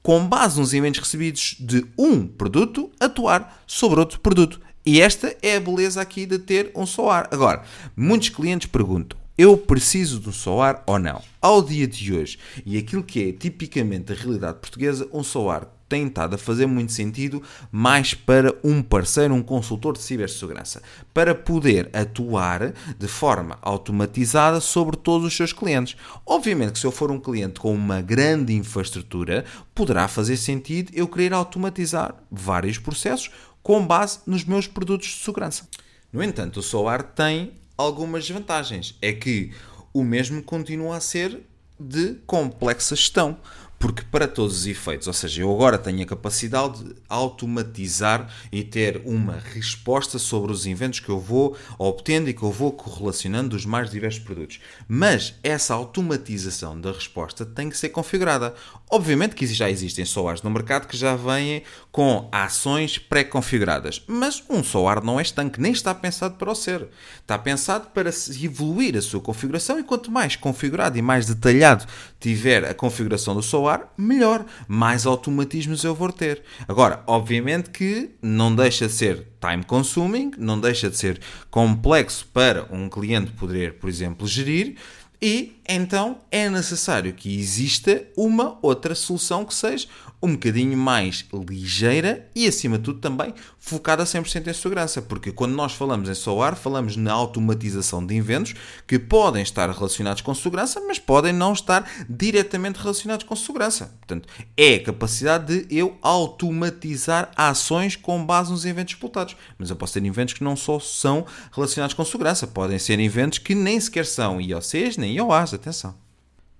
com 0.02 0.26
base 0.26 0.58
nos 0.58 0.72
eventos 0.72 1.00
recebidos 1.00 1.56
de 1.60 1.84
um 1.98 2.26
produto, 2.26 2.90
atuar 2.98 3.62
sobre 3.66 4.00
outro 4.00 4.20
produto. 4.20 4.60
E 4.86 5.00
esta 5.00 5.36
é 5.42 5.56
a 5.56 5.60
beleza 5.60 6.00
aqui 6.00 6.24
de 6.24 6.38
ter 6.38 6.70
um 6.74 6.86
SOAR. 6.86 7.28
Agora, 7.30 7.62
muitos 7.96 8.28
clientes 8.28 8.68
perguntam: 8.68 9.18
eu 9.36 9.58
preciso 9.58 10.18
do 10.18 10.32
SOAR 10.32 10.82
ou 10.86 10.98
não? 10.98 11.20
Ao 11.42 11.60
dia 11.60 11.86
de 11.86 12.14
hoje, 12.14 12.38
e 12.64 12.78
aquilo 12.78 13.02
que 13.02 13.28
é 13.28 13.32
tipicamente 13.32 14.12
a 14.12 14.16
realidade 14.16 14.60
portuguesa, 14.60 15.06
um 15.12 15.22
SOAR 15.22 15.66
tem 15.88 16.06
estado 16.06 16.34
a 16.34 16.38
fazer 16.38 16.66
muito 16.66 16.92
sentido 16.92 17.42
mais 17.70 18.14
para 18.14 18.54
um 18.64 18.82
parceiro, 18.82 19.34
um 19.34 19.42
consultor 19.42 19.94
de 19.94 20.02
cibersegurança, 20.02 20.82
para 21.14 21.34
poder 21.34 21.90
atuar 21.92 22.72
de 22.98 23.08
forma 23.08 23.58
automatizada 23.62 24.60
sobre 24.60 24.96
todos 24.96 25.26
os 25.26 25.36
seus 25.36 25.52
clientes. 25.52 25.96
Obviamente 26.24 26.72
que 26.72 26.78
se 26.78 26.86
eu 26.86 26.92
for 26.92 27.10
um 27.10 27.20
cliente 27.20 27.60
com 27.60 27.74
uma 27.74 28.00
grande 28.00 28.54
infraestrutura, 28.54 29.44
poderá 29.74 30.08
fazer 30.08 30.36
sentido 30.36 30.90
eu 30.94 31.06
querer 31.08 31.32
automatizar 31.32 32.14
vários 32.30 32.78
processos 32.78 33.30
com 33.62 33.84
base 33.84 34.20
nos 34.26 34.44
meus 34.44 34.66
produtos 34.66 35.08
de 35.08 35.24
segurança. 35.24 35.68
No 36.12 36.22
entanto, 36.22 36.60
o 36.60 36.62
SOAR 36.62 37.02
tem 37.02 37.52
algumas 37.76 38.28
vantagens. 38.28 38.96
É 39.02 39.12
que 39.12 39.52
o 39.92 40.04
mesmo 40.04 40.42
continua 40.42 40.96
a 40.96 41.00
ser 41.00 41.40
de 41.78 42.14
complexa 42.26 42.96
gestão 42.96 43.36
porque 43.78 44.02
para 44.10 44.26
todos 44.26 44.60
os 44.60 44.66
efeitos, 44.66 45.06
ou 45.06 45.12
seja, 45.12 45.42
eu 45.42 45.52
agora 45.52 45.78
tenho 45.78 46.02
a 46.02 46.06
capacidade 46.06 46.82
de 46.82 46.94
automatizar 47.08 48.28
e 48.50 48.64
ter 48.64 49.02
uma 49.04 49.38
resposta 49.54 50.18
sobre 50.18 50.50
os 50.50 50.66
eventos 50.66 51.00
que 51.00 51.08
eu 51.08 51.20
vou 51.20 51.56
obtendo 51.78 52.30
e 52.30 52.34
que 52.34 52.42
eu 52.42 52.50
vou 52.50 52.72
correlacionando 52.72 53.50
dos 53.50 53.66
mais 53.66 53.90
diversos 53.90 54.22
produtos. 54.22 54.60
Mas 54.88 55.34
essa 55.42 55.74
automatização 55.74 56.80
da 56.80 56.90
resposta 56.92 57.44
tem 57.44 57.68
que 57.68 57.76
ser 57.76 57.90
configurada. 57.90 58.54
Obviamente 58.90 59.34
que 59.34 59.46
já 59.46 59.68
existem 59.68 60.04
SOARs 60.04 60.42
no 60.42 60.50
mercado 60.50 60.86
que 60.86 60.96
já 60.96 61.14
vêm 61.14 61.62
com 61.90 62.28
ações 62.30 62.98
pré-configuradas, 62.98 64.02
mas 64.06 64.42
um 64.48 64.62
SOAR 64.62 65.04
não 65.04 65.18
é 65.18 65.22
estanque, 65.22 65.60
nem 65.60 65.72
está 65.72 65.94
pensado 65.94 66.36
para 66.36 66.50
o 66.50 66.54
ser. 66.54 66.88
Está 67.20 67.38
pensado 67.38 67.88
para 67.88 68.10
evoluir 68.40 68.96
a 68.96 69.02
sua 69.02 69.20
configuração 69.20 69.78
e 69.78 69.82
quanto 69.82 70.10
mais 70.10 70.36
configurado 70.36 70.96
e 70.96 71.02
mais 71.02 71.26
detalhado 71.26 71.86
tiver 72.20 72.64
a 72.64 72.74
configuração 72.74 73.34
do 73.34 73.42
SOAR, 73.42 73.75
melhor, 73.96 74.44
mais 74.68 75.06
automatismos 75.06 75.84
eu 75.84 75.94
vou 75.94 76.12
ter. 76.12 76.42
Agora, 76.68 77.02
obviamente 77.06 77.70
que 77.70 78.10
não 78.22 78.54
deixa 78.54 78.86
de 78.86 78.92
ser 78.92 79.26
time 79.40 79.64
consuming, 79.64 80.32
não 80.38 80.60
deixa 80.60 80.90
de 80.90 80.96
ser 80.96 81.20
complexo 81.50 82.26
para 82.32 82.66
um 82.70 82.88
cliente 82.88 83.32
poder, 83.32 83.74
por 83.74 83.88
exemplo, 83.88 84.26
gerir, 84.26 84.76
e 85.20 85.60
então 85.66 86.18
é 86.30 86.48
necessário 86.50 87.12
que 87.12 87.38
exista 87.38 88.06
uma 88.16 88.58
outra 88.60 88.94
solução 88.94 89.44
que 89.44 89.54
seja 89.54 89.88
um 90.26 90.32
bocadinho 90.32 90.76
mais 90.76 91.24
ligeira 91.48 92.28
e, 92.34 92.46
acima 92.46 92.78
de 92.78 92.84
tudo, 92.84 93.00
também 93.00 93.32
focada 93.58 94.04
100% 94.04 94.46
em 94.46 94.52
segurança, 94.52 95.02
porque 95.02 95.32
quando 95.32 95.52
nós 95.52 95.72
falamos 95.72 96.08
em 96.08 96.14
SOAR, 96.14 96.56
falamos 96.56 96.96
na 96.96 97.12
automatização 97.12 98.04
de 98.04 98.14
eventos 98.14 98.54
que 98.86 98.98
podem 98.98 99.42
estar 99.42 99.70
relacionados 99.70 100.22
com 100.22 100.34
segurança, 100.34 100.80
mas 100.86 100.98
podem 100.98 101.32
não 101.32 101.52
estar 101.52 101.88
diretamente 102.08 102.78
relacionados 102.78 103.26
com 103.26 103.34
segurança. 103.34 103.96
Portanto, 103.98 104.28
é 104.56 104.74
a 104.74 104.84
capacidade 104.84 105.64
de 105.64 105.76
eu 105.76 105.96
automatizar 106.02 107.30
ações 107.36 107.96
com 107.96 108.24
base 108.24 108.50
nos 108.50 108.64
eventos 108.64 108.94
explotados. 108.94 109.36
Mas 109.58 109.70
eu 109.70 109.76
posso 109.76 109.94
ter 109.94 110.04
eventos 110.04 110.34
que 110.34 110.44
não 110.44 110.56
só 110.56 110.78
são 110.78 111.26
relacionados 111.52 111.94
com 111.94 112.04
segurança, 112.04 112.46
podem 112.46 112.78
ser 112.78 113.00
eventos 113.00 113.38
que 113.38 113.54
nem 113.54 113.80
sequer 113.80 114.06
são 114.06 114.40
IOCs 114.40 114.96
nem 114.96 115.16
IOAs, 115.16 115.54
atenção. 115.54 116.05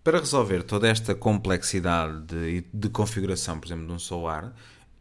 Para 0.06 0.20
resolver 0.20 0.62
toda 0.62 0.86
esta 0.86 1.16
complexidade 1.16 2.20
de, 2.26 2.64
de 2.72 2.88
configuração, 2.88 3.58
por 3.58 3.66
exemplo, 3.66 3.88
de 3.88 3.92
um 3.92 3.98
SOAR, 3.98 4.52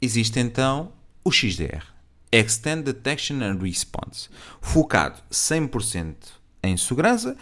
existe 0.01 0.39
então 0.39 0.93
o 1.23 1.31
XDR, 1.31 1.83
Extend 2.31 2.81
Detection 2.81 3.35
and 3.43 3.59
Response, 3.61 4.29
focado 4.59 5.21
100% 5.31 6.15
em 6.63 6.75
segurança 6.75 7.37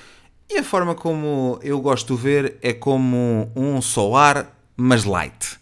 e 0.49 0.57
a 0.57 0.63
forma 0.63 0.93
como 0.93 1.57
eu 1.63 1.79
gosto 1.79 2.17
de 2.17 2.21
ver 2.21 2.57
é 2.61 2.73
como 2.73 3.49
um 3.55 3.81
SOAR, 3.81 4.51
mas 4.75 5.05
light. 5.05 5.57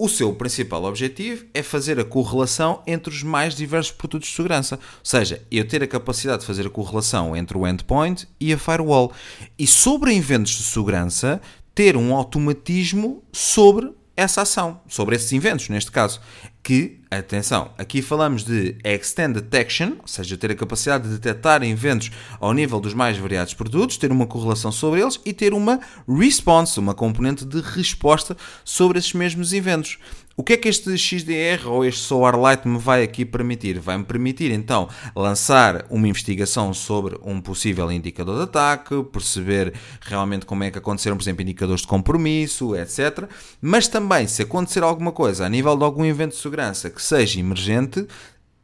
O 0.00 0.08
seu 0.08 0.32
principal 0.32 0.84
objetivo 0.84 1.44
é 1.52 1.60
fazer 1.60 1.98
a 1.98 2.04
correlação 2.04 2.80
entre 2.86 3.12
os 3.12 3.24
mais 3.24 3.52
diversos 3.56 3.90
produtos 3.90 4.28
de 4.28 4.36
segurança, 4.36 4.76
ou 4.76 4.80
seja, 5.02 5.42
eu 5.50 5.66
ter 5.66 5.82
a 5.82 5.88
capacidade 5.88 6.42
de 6.42 6.46
fazer 6.46 6.64
a 6.68 6.70
correlação 6.70 7.36
entre 7.36 7.58
o 7.58 7.66
endpoint 7.66 8.28
e 8.38 8.52
a 8.52 8.56
firewall. 8.56 9.12
E 9.58 9.66
sobre 9.66 10.14
eventos 10.14 10.52
de 10.52 10.62
segurança, 10.62 11.40
ter 11.74 11.96
um 11.96 12.14
automatismo 12.14 13.24
sobre 13.32 13.90
essa 14.16 14.42
ação, 14.42 14.80
sobre 14.86 15.16
esses 15.16 15.32
eventos, 15.32 15.68
neste 15.68 15.90
caso. 15.90 16.20
Que, 16.62 17.00
atenção, 17.10 17.70
aqui 17.78 18.02
falamos 18.02 18.44
de 18.44 18.76
Extend 18.84 19.34
Detection, 19.34 19.92
ou 20.00 20.06
seja, 20.06 20.36
ter 20.36 20.50
a 20.50 20.54
capacidade 20.54 21.08
de 21.08 21.14
detectar 21.14 21.62
eventos 21.62 22.10
ao 22.38 22.52
nível 22.52 22.80
dos 22.80 22.92
mais 22.92 23.16
variados 23.16 23.54
produtos, 23.54 23.96
ter 23.96 24.12
uma 24.12 24.26
correlação 24.26 24.70
sobre 24.70 25.00
eles 25.00 25.18
e 25.24 25.32
ter 25.32 25.54
uma 25.54 25.80
Response, 26.06 26.78
uma 26.78 26.94
componente 26.94 27.44
de 27.44 27.60
resposta 27.60 28.36
sobre 28.64 28.98
esses 28.98 29.14
mesmos 29.14 29.52
eventos. 29.52 29.98
O 30.38 30.44
que 30.44 30.52
é 30.52 30.56
que 30.56 30.68
este 30.68 30.96
XDR 30.96 31.66
ou 31.66 31.84
este 31.84 32.00
SOAR-Lite 32.02 32.68
me 32.68 32.78
vai 32.78 33.02
aqui 33.02 33.24
permitir? 33.24 33.80
Vai-me 33.80 34.04
permitir 34.04 34.52
então 34.52 34.88
lançar 35.12 35.84
uma 35.90 36.06
investigação 36.06 36.72
sobre 36.72 37.18
um 37.24 37.40
possível 37.40 37.90
indicador 37.90 38.36
de 38.36 38.42
ataque, 38.44 39.02
perceber 39.12 39.74
realmente 40.00 40.46
como 40.46 40.62
é 40.62 40.70
que 40.70 40.78
aconteceram, 40.78 41.16
por 41.16 41.24
exemplo, 41.24 41.42
indicadores 41.42 41.80
de 41.80 41.88
compromisso, 41.88 42.76
etc. 42.76 43.28
Mas 43.60 43.88
também, 43.88 44.28
se 44.28 44.42
acontecer 44.42 44.84
alguma 44.84 45.10
coisa 45.10 45.44
a 45.44 45.48
nível 45.48 45.76
de 45.76 45.82
algum 45.82 46.04
evento 46.04 46.30
de 46.30 46.40
segurança 46.40 46.88
que 46.98 47.04
seja 47.04 47.38
emergente, 47.38 48.06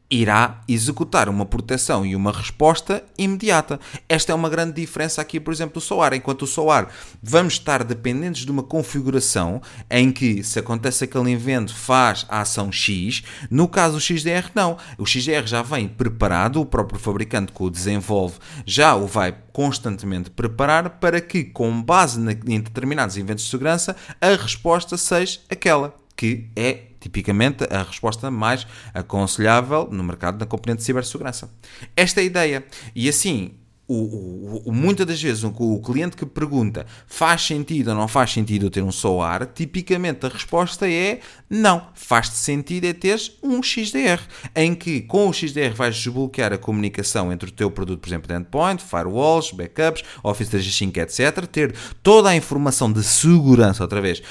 irá 0.09 0.61
executar 0.67 1.27
uma 1.27 1.45
proteção 1.45 2.05
e 2.05 2.15
uma 2.15 2.31
resposta 2.31 3.03
imediata. 3.17 3.79
Esta 4.07 4.31
é 4.31 4.35
uma 4.35 4.49
grande 4.49 4.73
diferença 4.73 5.21
aqui, 5.21 5.39
por 5.39 5.53
exemplo, 5.53 5.75
do 5.75 5.81
SOAR. 5.81 6.13
Enquanto 6.13 6.43
o 6.43 6.47
SOAR 6.47 6.89
vamos 7.23 7.53
estar 7.53 7.83
dependentes 7.83 8.45
de 8.45 8.51
uma 8.51 8.61
configuração 8.61 9.61
em 9.89 10.11
que, 10.11 10.43
se 10.43 10.59
acontece 10.59 11.05
aquele 11.05 11.31
evento, 11.31 11.73
faz 11.73 12.25
a 12.29 12.41
ação 12.41 12.71
X. 12.71 13.23
No 13.49 13.67
caso 13.67 13.95
do 13.95 14.01
XDR, 14.01 14.51
não. 14.53 14.77
O 14.97 15.05
XDR 15.05 15.45
já 15.45 15.61
vem 15.61 15.87
preparado, 15.87 16.61
o 16.61 16.65
próprio 16.65 16.99
fabricante 16.99 17.51
que 17.51 17.63
o 17.63 17.69
desenvolve 17.69 18.37
já 18.65 18.95
o 18.95 19.07
vai 19.07 19.35
constantemente 19.51 20.29
preparar 20.29 20.91
para 20.91 21.19
que, 21.19 21.43
com 21.43 21.81
base 21.81 22.19
em 22.19 22.59
determinados 22.59 23.17
eventos 23.17 23.45
de 23.45 23.49
segurança, 23.49 23.95
a 24.21 24.29
resposta 24.29 24.97
seja 24.97 25.39
aquela 25.49 26.04
que 26.15 26.49
é 26.55 26.81
tipicamente 26.99 27.63
a 27.71 27.83
resposta 27.83 28.31
mais 28.31 28.65
aconselhável 28.93 29.87
no 29.91 30.03
mercado 30.03 30.37
da 30.37 30.45
componente 30.45 30.79
de 30.79 30.85
cibersegurança. 30.85 31.51
Esta 31.95 32.19
é 32.21 32.23
a 32.23 32.25
ideia. 32.25 32.65
E 32.95 33.07
assim, 33.07 33.53
o, 33.87 34.63
o, 34.65 34.71
muitas 34.71 35.05
das 35.05 35.21
vezes 35.21 35.43
o, 35.43 35.79
cliente 35.79 36.17
que 36.17 36.25
pergunta 36.25 36.85
faz 37.05 37.43
sentido 37.43 37.89
ou 37.89 37.95
não 37.95 38.07
faz 38.07 38.31
sentido 38.31 38.69
ter 38.69 38.81
um 38.81 38.91
SOAR, 38.91 39.45
tipicamente 39.45 40.25
a 40.25 40.29
resposta 40.29 40.89
é 40.89 41.19
não, 41.49 41.87
faz 41.93 42.29
sentido 42.29 42.85
é 42.85 42.93
ter 42.93 43.19
um 43.43 43.61
XDR, 43.61 44.21
em 44.55 44.73
que 44.73 45.01
com 45.01 45.29
o 45.29 45.33
XDR 45.33 45.73
vais 45.75 45.95
desbloquear 45.95 46.51
a 46.53 46.57
comunicação 46.57 47.31
entre 47.31 47.49
o 47.49 47.51
teu 47.51 47.69
produto, 47.69 47.99
por 47.99 48.09
exemplo, 48.09 48.27
de 48.27 48.33
endpoint, 48.33 48.83
firewalls, 48.83 49.51
backups, 49.51 50.03
Office 50.23 50.49
365, 50.49 50.99
etc. 50.99 51.45
Ter 51.45 51.75
toda 52.01 52.29
a 52.29 52.35
informação 52.35 52.91
de 52.91 53.03
segurança, 53.03 53.83
outra 53.83 54.01
vez, 54.01 54.21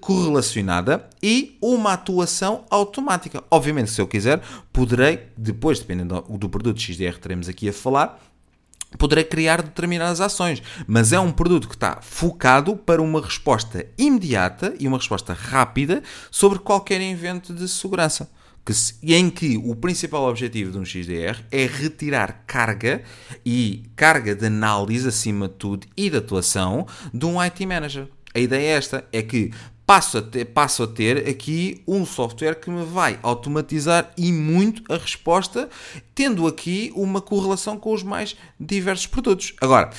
correlacionada 0.00 1.08
e 1.22 1.56
uma 1.62 1.94
atuação 1.94 2.64
automática. 2.70 3.42
Obviamente, 3.50 3.90
se 3.90 4.00
eu 4.00 4.06
quiser, 4.06 4.40
poderei, 4.72 5.20
depois, 5.36 5.78
dependendo 5.78 6.24
do, 6.28 6.48
produto 6.48 6.80
XDR, 6.80 7.18
teremos 7.18 7.48
aqui 7.48 7.68
a 7.68 7.72
falar, 7.72 8.20
poderei 8.98 9.24
criar 9.24 9.62
determinadas 9.62 10.20
ações, 10.20 10.62
mas 10.86 11.12
é 11.12 11.20
um 11.20 11.32
produto 11.32 11.68
que 11.68 11.74
está 11.74 12.00
focado 12.00 12.76
para 12.76 13.00
uma 13.00 13.20
resposta 13.20 13.86
imediata 13.96 14.74
e 14.78 14.86
uma 14.86 14.98
resposta 14.98 15.32
rápida 15.32 16.02
sobre 16.30 16.58
qualquer 16.58 17.00
evento 17.00 17.54
de 17.54 17.68
segurança. 17.68 18.30
que 18.64 18.74
se, 18.74 18.94
em 19.02 19.30
que 19.30 19.56
o 19.56 19.74
principal 19.74 20.28
objetivo 20.28 20.70
de 20.70 20.78
um 20.78 20.84
XDR 20.84 21.42
é 21.50 21.66
retirar 21.66 22.44
carga 22.46 23.02
e 23.44 23.84
carga 23.96 24.34
de 24.34 24.46
análise, 24.46 25.08
acima 25.08 25.48
de 25.48 25.54
tudo, 25.54 25.86
e 25.96 26.10
de 26.10 26.18
atuação 26.18 26.86
de 27.12 27.24
um 27.24 27.40
IT 27.40 27.64
Manager. 27.64 28.06
A 28.34 28.38
ideia 28.38 28.74
é 28.74 28.76
esta, 28.76 29.08
é 29.12 29.22
que 29.22 29.50
passo 29.90 30.18
a, 30.18 30.22
ter, 30.22 30.44
passo 30.44 30.84
a 30.84 30.86
ter 30.86 31.28
aqui 31.28 31.82
um 31.84 32.06
software 32.06 32.54
que 32.54 32.70
me 32.70 32.84
vai 32.84 33.18
automatizar 33.24 34.12
e 34.16 34.30
muito 34.30 34.84
a 34.88 34.96
resposta, 34.96 35.68
tendo 36.14 36.46
aqui 36.46 36.92
uma 36.94 37.20
correlação 37.20 37.76
com 37.76 37.92
os 37.92 38.04
mais 38.04 38.36
diversos 38.58 39.08
produtos. 39.08 39.52
Agora, 39.60 39.90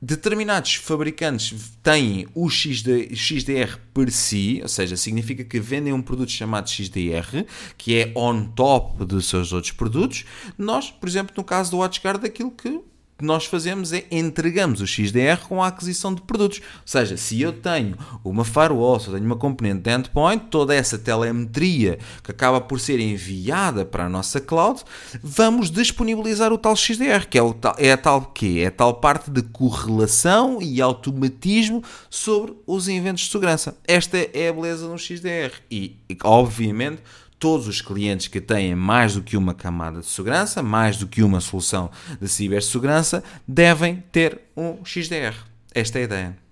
determinados 0.00 0.76
fabricantes 0.76 1.76
têm 1.82 2.26
o 2.34 2.48
XD, 2.48 3.14
XDR 3.14 3.76
per 3.92 4.10
si, 4.10 4.60
ou 4.62 4.68
seja, 4.68 4.96
significa 4.96 5.44
que 5.44 5.60
vendem 5.60 5.92
um 5.92 6.00
produto 6.00 6.30
chamado 6.30 6.70
XDR, 6.70 7.44
que 7.76 7.98
é 7.98 8.12
on 8.16 8.46
top 8.46 9.04
dos 9.04 9.28
seus 9.28 9.52
outros 9.52 9.72
produtos. 9.72 10.24
Nós, 10.56 10.90
por 10.90 11.06
exemplo, 11.06 11.34
no 11.36 11.44
caso 11.44 11.70
do 11.70 11.76
WatchGuard, 11.76 12.24
aquilo 12.24 12.50
que 12.50 12.80
que 13.16 13.24
nós 13.24 13.46
fazemos 13.46 13.92
é 13.92 14.04
entregamos 14.10 14.80
o 14.80 14.86
XDR 14.86 15.46
com 15.48 15.62
a 15.62 15.68
aquisição 15.68 16.14
de 16.14 16.22
produtos. 16.22 16.58
Ou 16.58 16.82
seja, 16.84 17.16
se 17.16 17.40
eu 17.40 17.52
tenho 17.52 17.96
uma 18.24 18.44
firewall, 18.44 18.98
se 18.98 19.08
eu 19.08 19.14
tenho 19.14 19.26
uma 19.26 19.36
componente 19.36 19.82
de 19.82 19.90
endpoint, 19.90 20.46
toda 20.50 20.74
essa 20.74 20.98
telemetria 20.98 21.98
que 22.22 22.30
acaba 22.30 22.60
por 22.60 22.80
ser 22.80 22.98
enviada 22.98 23.84
para 23.84 24.06
a 24.06 24.08
nossa 24.08 24.40
cloud, 24.40 24.82
vamos 25.22 25.70
disponibilizar 25.70 26.52
o 26.52 26.58
tal 26.58 26.74
XDR, 26.74 27.26
que 27.28 27.38
é, 27.38 27.42
o 27.42 27.54
tal, 27.54 27.74
é 27.78 27.92
a 27.92 27.96
tal 27.96 28.32
É 28.42 28.66
a 28.66 28.70
tal 28.70 28.94
parte 28.94 29.30
de 29.30 29.42
correlação 29.42 30.60
e 30.60 30.80
automatismo 30.80 31.82
sobre 32.10 32.54
os 32.66 32.88
eventos 32.88 33.24
de 33.24 33.30
segurança. 33.30 33.76
Esta 33.86 34.18
é 34.18 34.48
a 34.48 34.52
beleza 34.52 34.86
de 34.86 34.92
um 34.92 34.98
XDR 34.98 35.52
e, 35.70 35.96
obviamente, 36.22 37.02
todos 37.38 37.68
os 37.68 37.80
clientes 37.80 38.28
que 38.28 38.40
têm 38.40 38.74
mais 38.74 39.14
do 39.14 39.22
que 39.22 39.36
uma 39.36 39.54
camada 39.54 40.00
de 40.00 40.06
segurança, 40.06 40.62
mais 40.62 40.96
do 40.96 41.06
que 41.06 41.22
uma 41.22 41.40
solução 41.40 41.90
de 42.20 42.28
cibersegurança, 42.28 43.22
devem 43.46 44.02
ter 44.10 44.40
um 44.56 44.84
XDR. 44.84 45.34
Esta 45.74 45.98
é 45.98 46.02
a 46.02 46.04
ideia. 46.04 46.44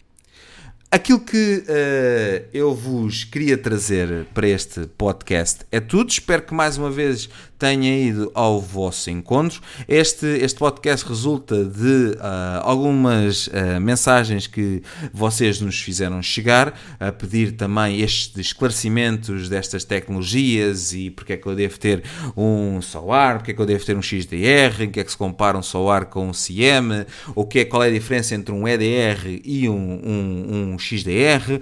Aquilo 0.91 1.21
que 1.21 1.65
uh, 1.67 2.49
eu 2.53 2.75
vos 2.75 3.25
queria 3.25 3.57
trazer 3.57 4.27
para 4.35 4.47
este 4.47 4.87
podcast 4.87 5.61
é 5.73 5.81
tudo. 5.81 6.11
Espero 6.11 6.43
que 6.43 6.53
mais 6.53 6.77
uma 6.77 6.91
vez 6.91 7.31
tenha 7.63 7.97
ido 7.97 8.29
ao 8.35 8.61
vosso 8.61 9.09
encontro. 9.09 9.61
Este, 9.87 10.27
este 10.27 10.59
podcast 10.59 11.09
resulta 11.09 11.65
de 11.65 12.17
uh, 12.17 12.61
algumas 12.63 13.47
uh, 13.47 13.81
mensagens 13.81 14.49
que 14.49 14.83
vocês 15.13 15.61
nos 15.61 15.81
fizeram 15.81 16.21
chegar, 16.21 16.77
a 16.99 17.13
pedir 17.13 17.53
também 17.53 18.01
estes 18.01 18.47
esclarecimentos 18.47 19.49
destas 19.49 19.85
tecnologias 19.85 20.93
e 20.93 21.09
porque 21.09 21.35
é 21.35 21.37
que 21.37 21.47
eu 21.47 21.55
devo 21.55 21.79
ter 21.79 22.03
um 22.37 22.83
SOAR, 22.83 23.37
porque 23.37 23.53
é 23.53 23.55
que 23.55 23.61
eu 23.61 23.67
devo 23.67 23.85
ter 23.85 23.97
um 23.97 24.03
XDR, 24.03 24.83
em 24.83 24.91
que 24.91 24.99
é 24.99 25.05
que 25.05 25.13
se 25.13 25.17
compara 25.17 25.57
um 25.57 25.63
SOAR 25.63 26.07
com 26.07 26.31
um 26.31 26.33
CM, 26.33 27.07
o 27.33 27.47
que 27.47 27.61
é, 27.61 27.65
qual 27.65 27.85
é 27.85 27.87
a 27.87 27.93
diferença 27.93 28.35
entre 28.35 28.53
um 28.53 28.67
EDR 28.67 29.41
e 29.45 29.69
um, 29.69 30.01
um, 30.05 30.73
um 30.73 30.79
XDR 30.81 31.61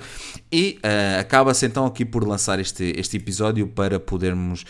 e 0.51 0.79
uh, 0.79 1.21
acaba-se 1.21 1.67
então 1.67 1.85
aqui 1.85 2.07
por 2.07 2.27
lançar 2.27 2.59
este, 2.59 2.95
este 2.97 3.19
episódio 3.19 3.67
para 3.67 4.01
podermos, 4.01 4.65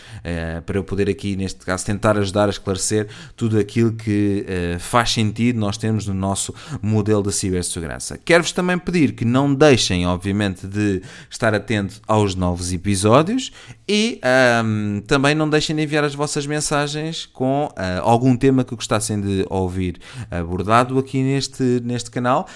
para 0.65 0.77
eu 0.77 0.83
poder 0.83 1.09
aqui 1.09 1.20
neste 1.35 1.65
caso 1.65 1.85
tentar 1.85 2.17
ajudar 2.17 2.47
a 2.47 2.49
esclarecer 2.49 3.07
tudo 3.35 3.57
aquilo 3.57 3.93
que 3.93 4.45
uh, 4.45 4.79
faz 4.79 5.11
sentido 5.11 5.59
nós 5.59 5.77
temos 5.77 6.07
no 6.07 6.13
nosso 6.13 6.53
modelo 6.81 7.23
de 7.23 7.31
cibersegurança. 7.31 8.17
Quero-vos 8.17 8.51
também 8.51 8.77
pedir 8.77 9.13
que 9.13 9.25
não 9.25 9.53
deixem, 9.53 10.05
obviamente, 10.05 10.67
de 10.67 11.01
estar 11.29 11.53
atento 11.53 12.01
aos 12.07 12.35
novos 12.35 12.73
episódios 12.73 13.51
e 13.87 14.19
um, 14.63 15.01
também 15.05 15.35
não 15.35 15.49
deixem 15.49 15.75
de 15.75 15.81
enviar 15.83 16.03
as 16.03 16.15
vossas 16.15 16.45
mensagens 16.45 17.25
com 17.25 17.69
algum 18.01 18.35
tema 18.37 18.63
que 18.63 18.73
gostassem 18.75 19.19
de 19.19 19.45
ouvir 19.49 19.99
abordado 20.29 20.97
aqui 20.97 21.21
neste, 21.21 21.81
neste 21.83 22.09
canal. 22.09 22.47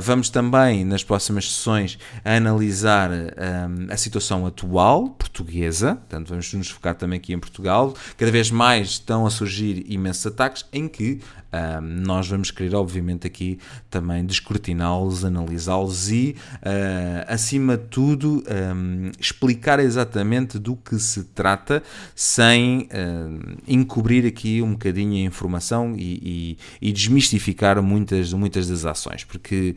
vamos 0.00 0.30
também, 0.30 0.84
nas 0.84 1.02
próximas 1.02 1.52
sessões, 1.52 1.98
analisar 2.24 3.10
um, 3.10 3.92
a 3.92 3.96
situação 3.96 4.46
atual 4.46 5.10
portuguesa, 5.10 5.96
portanto 5.96 6.28
vamos 6.28 6.52
nos 6.54 6.70
focar 6.70 6.94
também 6.94 7.18
aqui 7.18 7.32
em 7.32 7.38
Portugal, 7.38 7.94
cada 8.16 8.30
vez 8.30 8.50
mais 8.50 8.90
estão 8.90 9.26
a 9.26 9.30
surgir 9.30 9.84
imensos 9.88 10.26
ataques 10.26 10.64
em 10.72 10.88
que 10.88 11.20
um, 11.52 11.80
nós 12.04 12.26
vamos 12.26 12.50
querer 12.50 12.74
obviamente 12.74 13.26
aqui 13.26 13.58
também 13.90 14.24
descortiná-los, 14.24 15.24
analisá-los 15.24 16.10
e 16.10 16.36
uh, 16.56 17.24
acima 17.28 17.76
de 17.76 17.84
tudo 17.84 18.42
um, 18.74 19.10
explicar 19.20 19.78
exatamente 19.78 20.58
do 20.58 20.74
que 20.74 20.98
se 20.98 21.24
trata 21.24 21.82
sem 22.14 22.88
uh, 22.90 23.56
encobrir 23.68 24.26
aqui 24.26 24.62
um 24.62 24.72
bocadinho 24.72 25.24
a 25.24 25.28
informação 25.28 25.94
e, 25.96 26.58
e, 26.80 26.88
e 26.88 26.92
desmistificar 26.92 27.80
muitas, 27.82 28.32
muitas 28.32 28.68
das 28.68 28.84
ações, 28.84 29.24
porque 29.24 29.76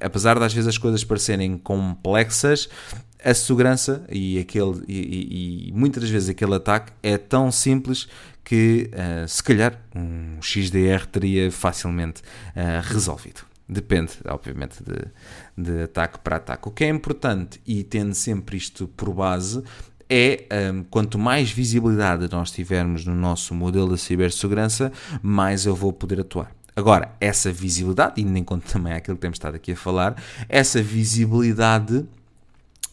apesar 0.00 0.38
das 0.38 0.52
vezes 0.52 0.68
as 0.68 0.78
coisas 0.78 1.04
parecerem 1.04 1.56
com 1.58 1.86
complexas, 1.86 2.68
a 3.26 3.34
segurança 3.34 4.04
e, 4.08 4.38
aquele, 4.38 4.84
e, 4.86 5.68
e, 5.68 5.72
muitas 5.72 6.04
das 6.04 6.10
vezes 6.10 6.28
aquele 6.28 6.54
ataque 6.54 6.92
é 7.02 7.18
tão 7.18 7.50
simples 7.50 8.06
que 8.44 8.88
uh, 8.92 9.26
se 9.26 9.42
calhar 9.42 9.82
um 9.92 10.40
XDR 10.40 11.04
teria 11.10 11.50
facilmente 11.50 12.22
uh, 12.22 12.80
resolvido. 12.84 13.40
Depende, 13.68 14.12
obviamente, 14.28 14.76
de, 14.80 15.06
de, 15.60 15.82
ataque 15.82 16.20
para 16.20 16.36
ataque. 16.36 16.68
O 16.68 16.70
que 16.70 16.84
é 16.84 16.88
importante, 16.88 17.60
e 17.66 17.82
tendo 17.82 18.14
sempre 18.14 18.56
isto 18.56 18.86
por 18.86 19.12
base, 19.12 19.60
é 20.08 20.46
um, 20.72 20.84
quanto 20.84 21.18
mais 21.18 21.50
visibilidade 21.50 22.28
nós 22.30 22.52
tivermos 22.52 23.04
no 23.04 23.14
nosso 23.16 23.52
modelo 23.52 23.96
de 23.96 24.00
cibersegurança, 24.00 24.92
mais 25.20 25.66
eu 25.66 25.74
vou 25.74 25.92
poder 25.92 26.20
atuar. 26.20 26.52
Agora, 26.76 27.10
essa 27.20 27.50
visibilidade, 27.50 28.20
e 28.20 28.24
nem 28.24 28.44
conto 28.44 28.70
também 28.70 28.92
aquilo 28.92 29.16
que 29.16 29.22
temos 29.22 29.34
estado 29.34 29.56
aqui 29.56 29.72
a 29.72 29.76
falar, 29.76 30.14
essa 30.48 30.80
visibilidade 30.80 32.06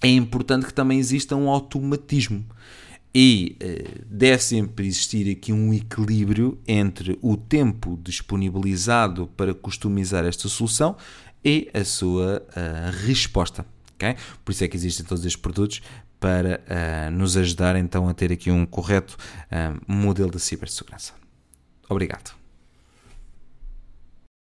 é 0.01 0.09
importante 0.09 0.65
que 0.65 0.73
também 0.73 0.99
exista 0.99 1.35
um 1.35 1.49
automatismo. 1.49 2.45
E 3.15 3.57
uh, 3.61 4.05
deve 4.09 4.41
sempre 4.41 4.87
existir 4.87 5.31
aqui 5.31 5.53
um 5.53 5.73
equilíbrio 5.73 6.59
entre 6.67 7.17
o 7.21 7.37
tempo 7.37 7.99
disponibilizado 8.01 9.27
para 9.37 9.53
customizar 9.53 10.25
esta 10.25 10.49
solução 10.49 10.97
e 11.45 11.69
a 11.73 11.83
sua 11.83 12.41
uh, 12.49 13.05
resposta. 13.05 13.65
Okay? 13.95 14.15
Por 14.43 14.51
isso 14.51 14.63
é 14.63 14.67
que 14.67 14.75
existem 14.75 15.05
todos 15.05 15.23
estes 15.23 15.39
produtos 15.39 15.81
para 16.19 16.59
uh, 16.65 17.11
nos 17.11 17.37
ajudar 17.37 17.75
então 17.75 18.09
a 18.09 18.13
ter 18.13 18.31
aqui 18.31 18.49
um 18.49 18.65
correto 18.65 19.15
modelo 19.87 20.31
de 20.31 20.39
cibersegurança. 20.39 21.13
Obrigado. 21.87 22.42